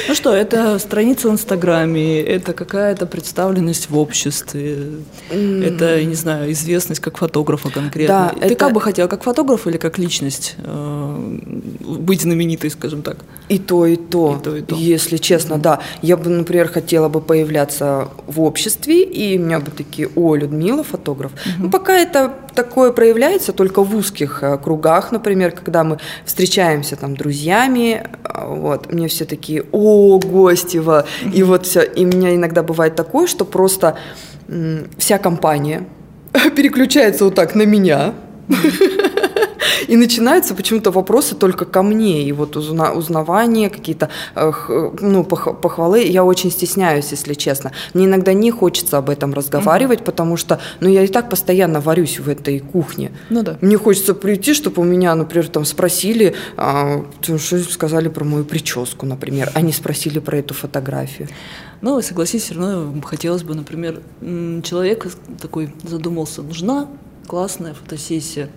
[0.07, 4.77] Ну что, это страница в Инстаграме, это какая-то представленность в обществе,
[5.29, 8.33] это, не знаю, известность как фотографа конкретно.
[8.39, 11.39] Да, Ты как бы хотела, как фотограф или как личность э,
[11.81, 13.17] быть знаменитой, скажем так?
[13.49, 14.37] И то, и то.
[14.39, 14.75] И то, и то.
[14.75, 15.79] Если честно, да.
[16.01, 21.31] Я бы, например, хотела бы появляться в обществе, и меня бы такие, о, Людмила, фотограф.
[21.59, 27.15] Ну, пока это такое проявляется только в узких э, кругах, например, когда мы встречаемся там
[27.15, 31.81] друзьями, а, вот, мне все такие, о, Гостева, и вот все.
[31.81, 33.97] И у меня иногда бывает такое, что просто
[34.97, 35.85] вся компания
[36.55, 38.13] переключается вот так на меня,
[39.87, 42.23] и начинаются почему-то вопросы только ко мне.
[42.23, 44.51] И вот узна- узнавания, какие-то э,
[45.01, 46.03] ну, пох- похвалы.
[46.03, 47.71] Я очень стесняюсь, если честно.
[47.93, 52.19] Мне иногда не хочется об этом разговаривать, потому что ну, я и так постоянно варюсь
[52.19, 53.11] в этой кухне.
[53.29, 53.57] Ну да.
[53.61, 58.45] Мне хочется прийти, чтобы у меня, например, там спросили, а, ты что сказали про мою
[58.45, 61.27] прическу, например, а не спросили про эту фотографию.
[61.81, 64.01] Ну, согласись, все равно хотелось бы, например,
[64.63, 65.07] человек
[65.41, 66.87] такой задумался, нужна
[67.27, 68.49] классная фотосессия.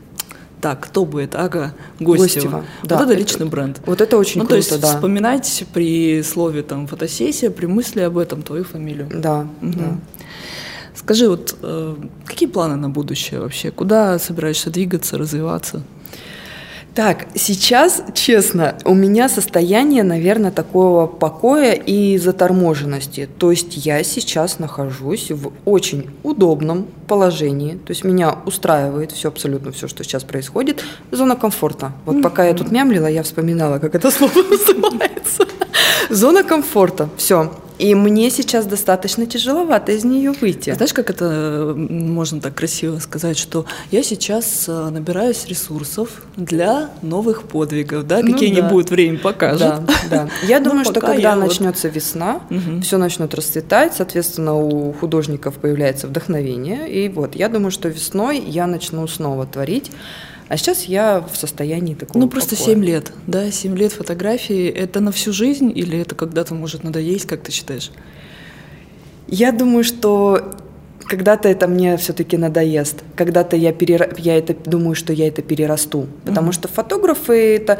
[0.60, 1.44] Так, кто бы это?
[1.44, 2.24] Ага, Гостева.
[2.24, 3.80] Гостева, да, вот это, это- личный бренд.
[3.86, 4.88] Вот это очень ну, то круто, есть да.
[4.94, 9.08] вспоминать при слове там фотосессия, при мысли об этом твою фамилию.
[9.14, 9.72] Да, Мгм.
[9.78, 9.96] да.
[10.94, 13.70] Скажи, вот э, какие планы на будущее вообще?
[13.70, 15.82] Куда собираешься двигаться, развиваться?
[16.94, 23.28] Так, сейчас, честно, у меня состояние, наверное, такого покоя и заторможенности.
[23.38, 27.74] То есть я сейчас нахожусь в очень удобном положении.
[27.74, 30.84] То есть меня устраивает все абсолютно все, что сейчас происходит.
[31.12, 31.92] Зона комфорта.
[32.04, 35.46] Вот пока я тут мямлила, я вспоминала, как это слово называется.
[36.10, 37.08] Зона комфорта.
[37.16, 37.52] Все.
[37.78, 40.72] И мне сейчас достаточно тяжеловато из нее выйти.
[40.74, 47.44] Знаешь, как это можно так красиво сказать, что я сейчас э, набираюсь ресурсов для новых
[47.44, 48.18] подвигов, да?
[48.20, 48.60] Ну Какие да.
[48.62, 49.84] они будут, время покажет.
[49.84, 50.28] Да, да.
[50.48, 52.40] Я Ну, думаю, что когда вот- начнется весна,
[52.82, 56.90] все начнет расцветать, соответственно, у художников появляется вдохновение.
[56.90, 59.92] И вот я думаю, что весной я начну снова творить.
[60.48, 62.18] А сейчас я в состоянии такого.
[62.22, 62.74] Ну, просто покоя.
[62.74, 67.26] 7 лет, да, 7 лет фотографии, это на всю жизнь или это когда-то может надоесть,
[67.26, 67.90] как ты считаешь?
[69.26, 70.52] Я думаю, что
[71.00, 73.02] когда-то это мне все-таки надоест.
[73.14, 76.06] Когда-то я, перера- я это думаю, что я это перерасту.
[76.24, 77.78] Потому что фотографы это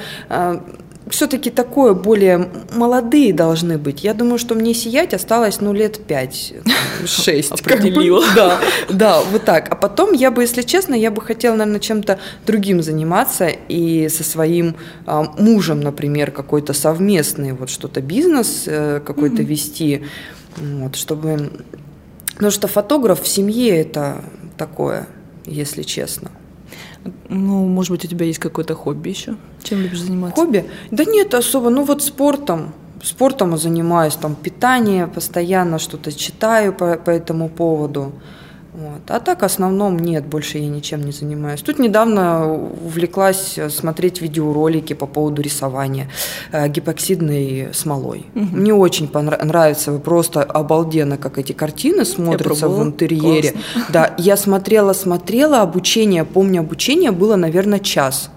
[1.10, 4.04] все-таки такое более молодые должны быть.
[4.04, 6.54] Я думаю, что мне сиять осталось ну лет пять,
[7.06, 7.50] шесть.
[7.62, 7.88] как бы.
[7.88, 8.24] Определила.
[8.34, 9.68] Да, да, вот так.
[9.70, 14.24] А потом я бы, если честно, я бы хотела, наверное, чем-то другим заниматься и со
[14.24, 20.04] своим а, мужем, например, какой-то совместный вот что-то бизнес э, какой-то вести,
[20.56, 21.50] вот, чтобы...
[22.34, 24.24] Потому что фотограф в семье это
[24.56, 25.08] такое,
[25.44, 26.30] если честно.
[27.28, 29.36] Ну, может быть, у тебя есть какое-то хобби еще?
[29.62, 30.36] Чем любишь заниматься?
[30.40, 30.64] Хобби?
[30.90, 31.70] Да нет, особо.
[31.70, 32.72] Ну вот спортом.
[33.02, 38.12] Спортом занимаюсь, там питание, постоянно что-то читаю по, по этому поводу.
[38.78, 39.00] Вот.
[39.08, 41.62] А так в основном нет, больше я ничем не занимаюсь.
[41.62, 46.08] Тут недавно увлеклась смотреть видеоролики по поводу рисования
[46.52, 48.26] э, гипоксидной смолой.
[48.34, 53.50] Мне очень понра- нравится, просто обалденно, как эти картины смотрятся в интерьере.
[53.50, 53.92] Классно.
[53.92, 58.30] Да, я смотрела, смотрела, обучение, помню, обучение было, наверное, час.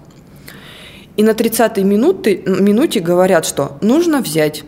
[1.16, 4.64] И на 30-й минуты, минуте говорят, что нужно взять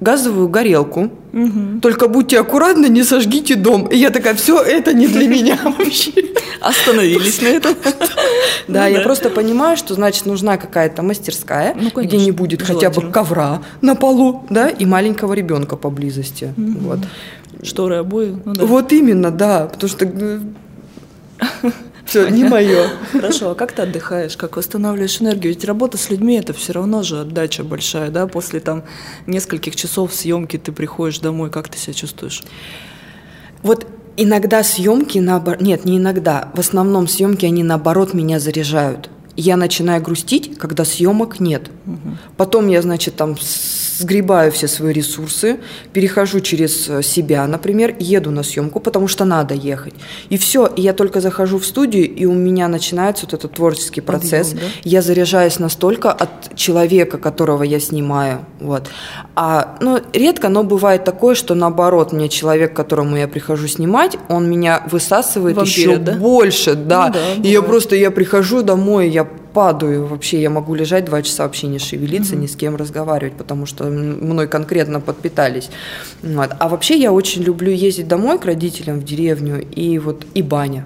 [0.00, 1.10] газовую горелку,
[1.82, 3.86] только будьте аккуратны, не сожгите дом.
[3.86, 6.12] И я такая, все, это не для меня вообще.
[6.60, 7.74] Остановились на этом.
[8.68, 12.90] Да, Ну я просто понимаю, что значит нужна какая-то мастерская, Ну, где не будет хотя
[12.90, 16.52] бы ковра на полу, да, и маленького ребенка поблизости.
[16.56, 16.98] Вот.
[17.62, 18.64] Шторы, обои, ну да.
[18.66, 20.06] вот именно, да, потому что
[22.08, 22.88] все не мое.
[23.12, 25.52] Хорошо, а как ты отдыхаешь, как восстанавливаешь энергию?
[25.52, 28.26] Ведь работа с людьми это все равно же отдача большая, да?
[28.26, 28.84] После там
[29.26, 32.42] нескольких часов съемки ты приходишь домой, как ты себя чувствуешь?
[33.62, 39.10] Вот иногда съемки наоборот, нет, не иногда, в основном съемки они наоборот меня заряжают.
[39.40, 41.70] Я начинаю грустить, когда съемок нет.
[42.36, 43.36] Потом я, значит, там
[43.98, 45.58] сгребаю все свои ресурсы,
[45.92, 49.94] перехожу через э, себя, например, еду на съемку, потому что надо ехать.
[50.28, 54.00] И все, и я только захожу в студию, и у меня начинается вот этот творческий
[54.00, 54.48] процесс.
[54.48, 54.72] Подъем, да?
[54.84, 58.44] Я заряжаюсь настолько от человека, которого я снимаю.
[58.60, 58.88] Вот.
[59.34, 64.48] А, ну, редко, но бывает такое, что наоборот, мне человек, которому я прихожу снимать, он
[64.48, 66.12] меня высасывает Вампирит, еще да?
[66.12, 67.06] больше, да.
[67.06, 67.66] Ну да, и я бывает.
[67.66, 72.36] просто, я прихожу домой, я падаю вообще, я могу лежать два часа вообще не шевелиться,
[72.36, 75.70] ни с кем разговаривать, потому что мной конкретно подпитались.
[76.22, 76.50] Вот.
[76.58, 80.84] А вообще я очень люблю ездить домой к родителям в деревню и вот и баня.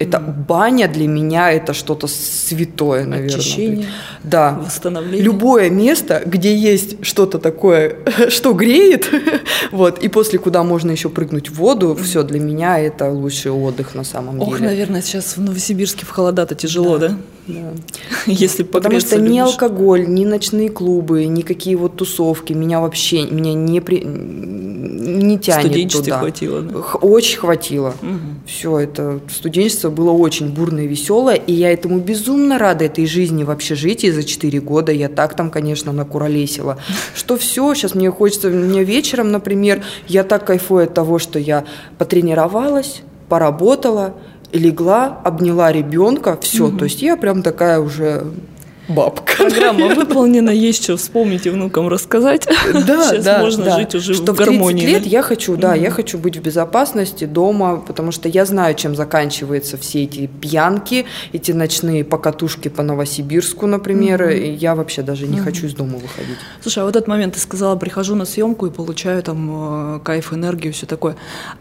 [0.00, 3.36] Это баня для меня это что-то святое, наверное.
[3.36, 3.86] Очищение,
[4.22, 4.58] да.
[4.64, 5.22] восстановление.
[5.22, 7.96] Любое место, где есть что-то такое,
[8.30, 9.10] что греет,
[9.72, 13.94] вот, и после куда можно еще прыгнуть в воду, все для меня это лучший отдых
[13.94, 14.50] на самом деле.
[14.50, 17.08] Ох, наверное, сейчас в Новосибирске в холода-то тяжело, да?
[17.08, 17.16] да?
[17.52, 17.72] Да.
[18.26, 19.30] Если Потому что любишь.
[19.32, 24.02] ни алкоголь, ни ночные клубы, никакие вот тусовки меня вообще меня не при...
[24.04, 26.18] не тянет туда.
[26.18, 26.62] хватило.
[26.62, 26.78] Да?
[26.78, 27.94] Очень хватило.
[28.02, 28.18] Угу.
[28.46, 33.44] Все это студенчество было очень бурное и веселое, и я этому безумно рада этой жизни
[33.44, 34.92] в общежитии за 4 года.
[34.92, 36.78] Я так там, конечно, накуролесила,
[37.14, 41.64] что все, сейчас мне хочется, мне вечером, например, я так кайфую от того, что я
[41.98, 44.14] потренировалась, поработала,
[44.52, 46.68] легла, обняла ребенка, все.
[46.68, 46.78] Угу.
[46.78, 48.26] То есть я прям такая уже
[48.90, 49.34] бабка.
[49.36, 52.46] Программа выполнена, есть что вспомнить и внукам рассказать.
[52.86, 53.78] Да, Сейчас да, можно да.
[53.78, 54.82] жить уже что в гармонии.
[54.82, 55.08] В 30 лет да?
[55.08, 55.80] я хочу, да, угу.
[55.80, 61.06] я хочу быть в безопасности дома, потому что я знаю, чем заканчиваются все эти пьянки,
[61.32, 64.22] эти ночные покатушки по Новосибирску, например.
[64.22, 64.30] Угу.
[64.30, 65.44] И я вообще даже не угу.
[65.44, 66.36] хочу из дома выходить.
[66.60, 70.32] Слушай, а вот этот момент ты сказала, прихожу на съемку и получаю там э, кайф,
[70.32, 71.16] энергию, все такое.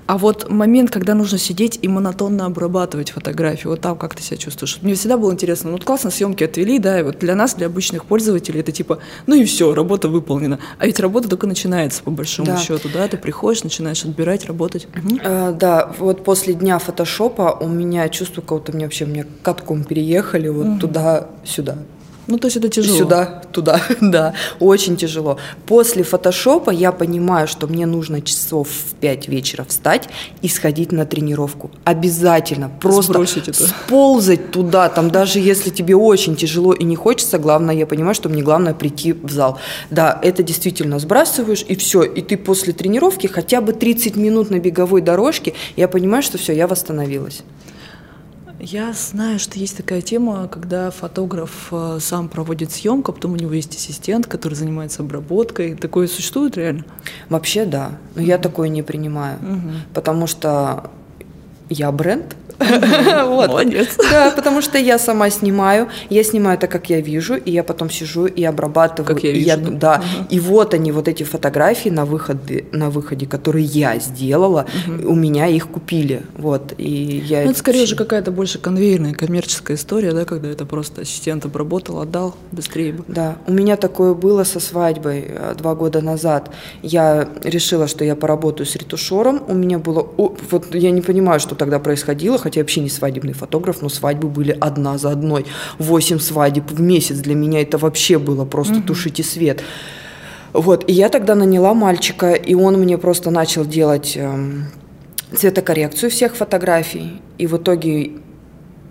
[0.08, 4.38] А вот момент, когда нужно сидеть и монотонно обрабатывать фотографию, вот там как ты себя
[4.38, 4.80] чувствуешь?
[4.82, 7.68] Мне всегда было интересно, ну вот классно съемки отвели, да, и вот для нас, для
[7.68, 10.60] обычных пользователей, это типа, ну и все, работа выполнена.
[10.78, 12.58] А ведь работа только начинается, по большому да.
[12.58, 13.08] счету, да?
[13.08, 14.88] Ты приходишь, начинаешь отбирать, работать.
[14.96, 15.20] Угу.
[15.24, 19.84] А, да, вот после дня фотошопа у меня чувство, как будто мне вообще мне катком
[19.84, 20.80] переехали вот угу.
[20.80, 21.78] туда-сюда.
[22.30, 22.98] Ну, то есть это тяжело.
[22.98, 25.38] Сюда, туда, да, очень тяжело.
[25.66, 30.10] После фотошопа я понимаю, что мне нужно часов в 5 вечера встать
[30.44, 31.72] и сходить на тренировку.
[31.86, 32.70] Обязательно.
[32.80, 38.14] Просто сползать туда, там даже если тебе очень тяжело и не хочется, главное, я понимаю,
[38.14, 39.58] что мне главное прийти в зал.
[39.90, 42.04] Да, это действительно сбрасываешь, и все.
[42.04, 46.54] И ты после тренировки хотя бы 30 минут на беговой дорожке, я понимаю, что все,
[46.54, 47.42] я восстановилась.
[48.60, 53.36] Я знаю, что есть такая тема, когда фотограф э, сам проводит съемку, а потом у
[53.38, 55.76] него есть ассистент, который занимается обработкой.
[55.76, 56.84] Такое существует реально?
[57.30, 59.72] Вообще да, но я такое не принимаю, угу.
[59.94, 60.92] потому что
[61.70, 62.36] я бренд,
[63.26, 63.48] вот.
[63.48, 63.98] Молодец.
[63.98, 67.90] Да, потому что я сама снимаю, я снимаю так, как я вижу, и я потом
[67.90, 69.16] сижу и обрабатываю.
[69.16, 69.46] Как я вижу.
[69.46, 69.96] Я, да.
[69.96, 70.28] Угу.
[70.30, 75.12] И вот они, вот эти фотографии на выходе, на выходе, которые я сделала, угу.
[75.12, 76.24] у меня их купили.
[76.38, 76.74] Вот.
[76.78, 81.02] И я ну, это скорее же какая-то больше конвейерная коммерческая история, да, когда это просто
[81.02, 83.04] ассистент обработал, отдал быстрее бы.
[83.08, 83.38] Да.
[83.48, 86.52] У меня такое было со свадьбой э, два года назад.
[86.82, 89.44] Я решила, что я поработаю с ретушером.
[89.48, 90.08] У меня было...
[90.18, 94.28] Вот я не понимаю, что тогда происходило, хотя я вообще не свадебный фотограф, но свадьбы
[94.28, 95.46] были одна за одной.
[95.78, 98.88] Восемь свадеб в месяц для меня это вообще было просто угу.
[98.88, 99.62] тушите свет.
[100.52, 104.50] Вот, и я тогда наняла мальчика, и он мне просто начал делать э,
[105.36, 107.22] цветокоррекцию всех фотографий.
[107.38, 108.14] И в итоге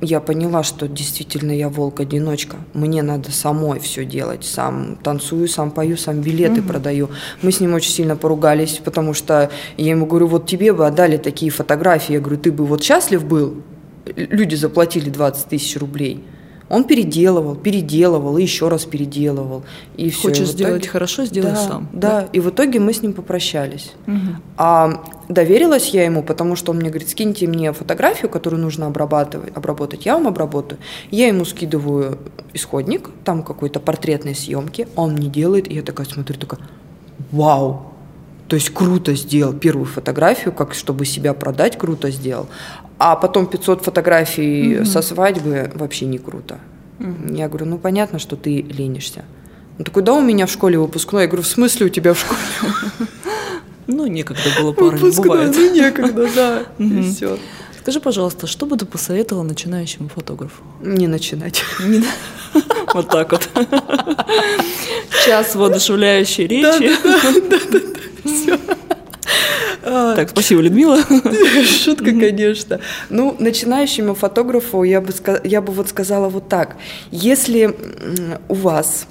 [0.00, 2.56] я поняла, что действительно я волк-одиночка.
[2.72, 4.44] Мне надо самой все делать.
[4.44, 6.68] Сам танцую, сам пою, сам билеты угу.
[6.68, 7.10] продаю.
[7.42, 11.16] Мы с ним очень сильно поругались, потому что я ему говорю, вот тебе бы отдали
[11.16, 12.12] такие фотографии.
[12.12, 13.62] Я говорю, ты бы вот счастлив был?
[14.14, 16.24] Люди заплатили 20 тысяч рублей.
[16.68, 19.62] Он переделывал, переделывал и еще раз переделывал.
[19.96, 20.28] И все.
[20.28, 20.88] Хочешь и сделать итоге...
[20.88, 21.88] хорошо, сделай да, сам.
[21.92, 23.92] Да, да, и в итоге мы с ним попрощались.
[24.06, 24.16] Угу.
[24.58, 29.56] А доверилась я ему, потому что он мне говорит, скиньте мне фотографию, которую нужно обрабатывать,
[29.56, 30.78] обработать, я вам обработаю.
[31.10, 32.18] Я ему скидываю
[32.52, 36.60] исходник, там какой-то портретной съемки, он мне делает, и я такая смотрю, такая,
[37.30, 37.92] вау,
[38.48, 42.46] то есть круто сделал первую фотографию, как чтобы себя продать, круто сделал.
[42.98, 44.84] А потом 500 фотографий угу.
[44.84, 46.58] со свадьбы вообще не круто.
[46.98, 47.34] Угу.
[47.34, 49.24] Я говорю, ну понятно, что ты ленишься.
[49.78, 51.22] Он такой, да, у меня в школе выпускной.
[51.22, 52.40] Я говорю, в смысле у тебя в школе?
[53.90, 55.56] Ну, некогда было, парень, бывает.
[55.56, 57.38] Ну, некогда, да, и все.
[57.80, 60.62] Скажи, пожалуйста, что бы ты посоветовала начинающему фотографу?
[60.82, 61.64] Не начинать.
[62.92, 63.48] Вот так вот.
[65.24, 66.90] Час воодушевляющей речи.
[67.02, 67.78] Да, да, да,
[68.26, 68.58] все.
[69.88, 70.98] Так, спасибо, Людмила.
[71.64, 72.80] Шутка, конечно.
[73.10, 75.12] Ну, начинающему фотографу я бы,
[75.44, 76.76] я бы вот сказала вот так.
[77.10, 77.74] Если
[78.48, 79.06] у вас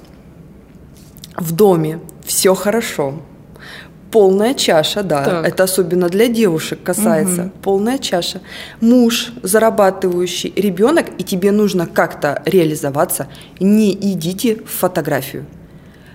[1.36, 3.14] в доме все хорошо,
[4.10, 5.46] полная чаша, да, так.
[5.46, 7.50] это особенно для девушек касается, угу.
[7.62, 8.40] полная чаша.
[8.80, 13.28] Муж, зарабатывающий, ребенок, и тебе нужно как-то реализоваться,
[13.60, 15.46] не идите в фотографию.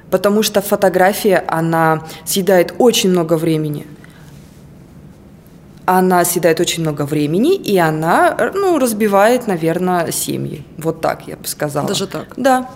[0.09, 3.87] Потому что фотография, она съедает очень много времени
[5.85, 10.63] она съедает очень много времени, и она, ну, разбивает, наверное, семьи.
[10.77, 11.87] Вот так я бы сказала.
[11.87, 12.27] Даже так?
[12.37, 12.69] Да.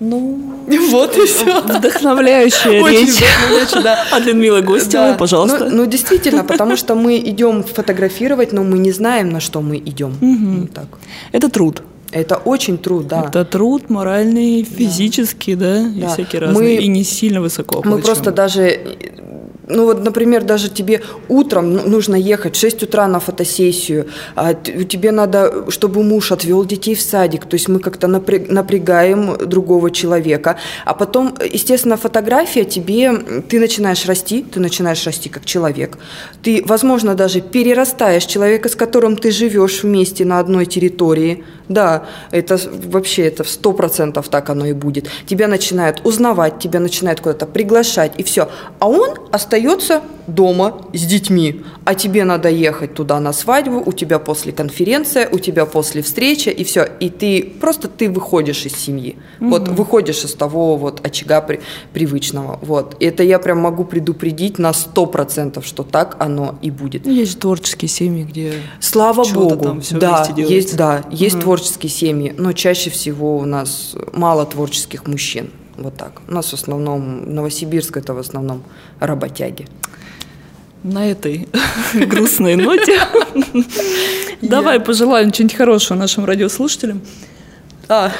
[0.00, 0.38] Ну,
[0.90, 1.60] вот и все.
[1.60, 3.22] Вдохновляющая речь
[4.12, 5.66] от Людмилы Гостевой, пожалуйста.
[5.66, 9.76] Ну, ну, действительно, потому что мы идем фотографировать, но мы не знаем, на что мы
[9.76, 10.68] идем.
[10.74, 10.86] Так.
[11.32, 11.82] Это труд.
[12.12, 13.26] Это очень труд, да.
[13.28, 15.88] Это труд моральный, физический, да, да.
[15.88, 17.82] и всякие разные, мы, и не сильно высоко.
[17.84, 18.80] Мы просто даже
[19.70, 24.54] ну вот, например, даже тебе утром ну, нужно ехать в 6 утра на фотосессию, а
[24.54, 30.56] тебе надо, чтобы муж отвел детей в садик, то есть мы как-то напрягаем другого человека,
[30.84, 33.12] а потом, естественно, фотография тебе,
[33.48, 35.98] ты начинаешь расти, ты начинаешь расти как человек,
[36.42, 42.02] ты, возможно, даже перерастаешь человека, с которым ты живешь вместе на одной территории, да,
[42.32, 42.58] это
[42.88, 45.08] вообще это в сто процентов так оно и будет.
[45.26, 48.48] Тебя начинают узнавать, тебя начинают куда-то приглашать, и все.
[48.80, 54.18] А он остается дома с детьми, а тебе надо ехать туда на свадьбу, у тебя
[54.18, 56.88] после конференция, у тебя после встречи, и все.
[56.98, 59.16] И ты просто ты выходишь из семьи.
[59.40, 59.50] Угу.
[59.50, 61.60] Вот выходишь из того вот очага при,
[61.92, 62.58] привычного.
[62.62, 62.96] Вот.
[62.98, 67.06] И это я прям могу предупредить на сто процентов, что так оно и будет.
[67.06, 71.42] Есть творческие семьи, где Слава Богу, да, есть, да, есть угу.
[71.42, 75.50] творческие семьи, но чаще всего у нас мало творческих мужчин.
[75.76, 76.20] Вот так.
[76.28, 78.62] У нас в основном, Новосибирск это в основном
[78.98, 79.66] работяги.
[80.82, 81.48] На этой
[81.94, 83.00] грустной ноте
[84.42, 87.02] давай пожелаем что-нибудь хорошего нашим радиослушателям.
[87.90, 88.12] А.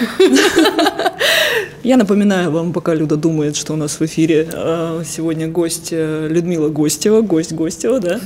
[1.85, 6.27] Я напоминаю вам, пока Люда думает, что у нас в эфире а, сегодня гость э,
[6.29, 8.21] Людмила Гостева, гость Гостева, да.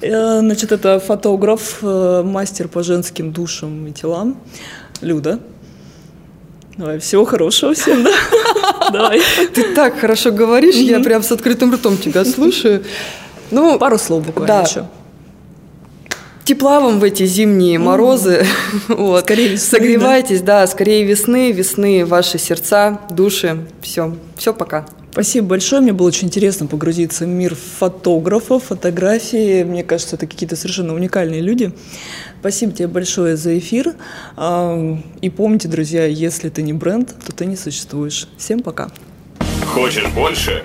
[0.00, 4.36] Э, значит, это фотограф, э, мастер по женским душам и телам.
[5.00, 5.38] Люда,
[6.76, 8.10] Давай, всего хорошего всем, да?
[8.92, 9.20] Давай.
[9.54, 12.82] Ты так хорошо говоришь, я прям с открытым ртом тебя слушаю.
[13.52, 14.86] Ну, пару слов буквально еще.
[16.44, 18.44] Тепла вам в эти зимние морозы.
[18.88, 19.24] вот.
[19.24, 20.60] Скорее весны, Согревайтесь, да?
[20.60, 23.64] да, скорее весны, весны ваши сердца, души.
[23.80, 24.84] Все, все, пока.
[25.12, 25.82] Спасибо большое.
[25.82, 29.62] Мне было очень интересно погрузиться в мир фотографов, фотографии.
[29.62, 31.72] Мне кажется, это какие-то совершенно уникальные люди.
[32.40, 33.94] Спасибо тебе большое за эфир.
[35.20, 38.26] И помните, друзья, если ты не бренд, то ты не существуешь.
[38.38, 38.90] Всем пока.
[39.66, 40.64] Хочешь больше?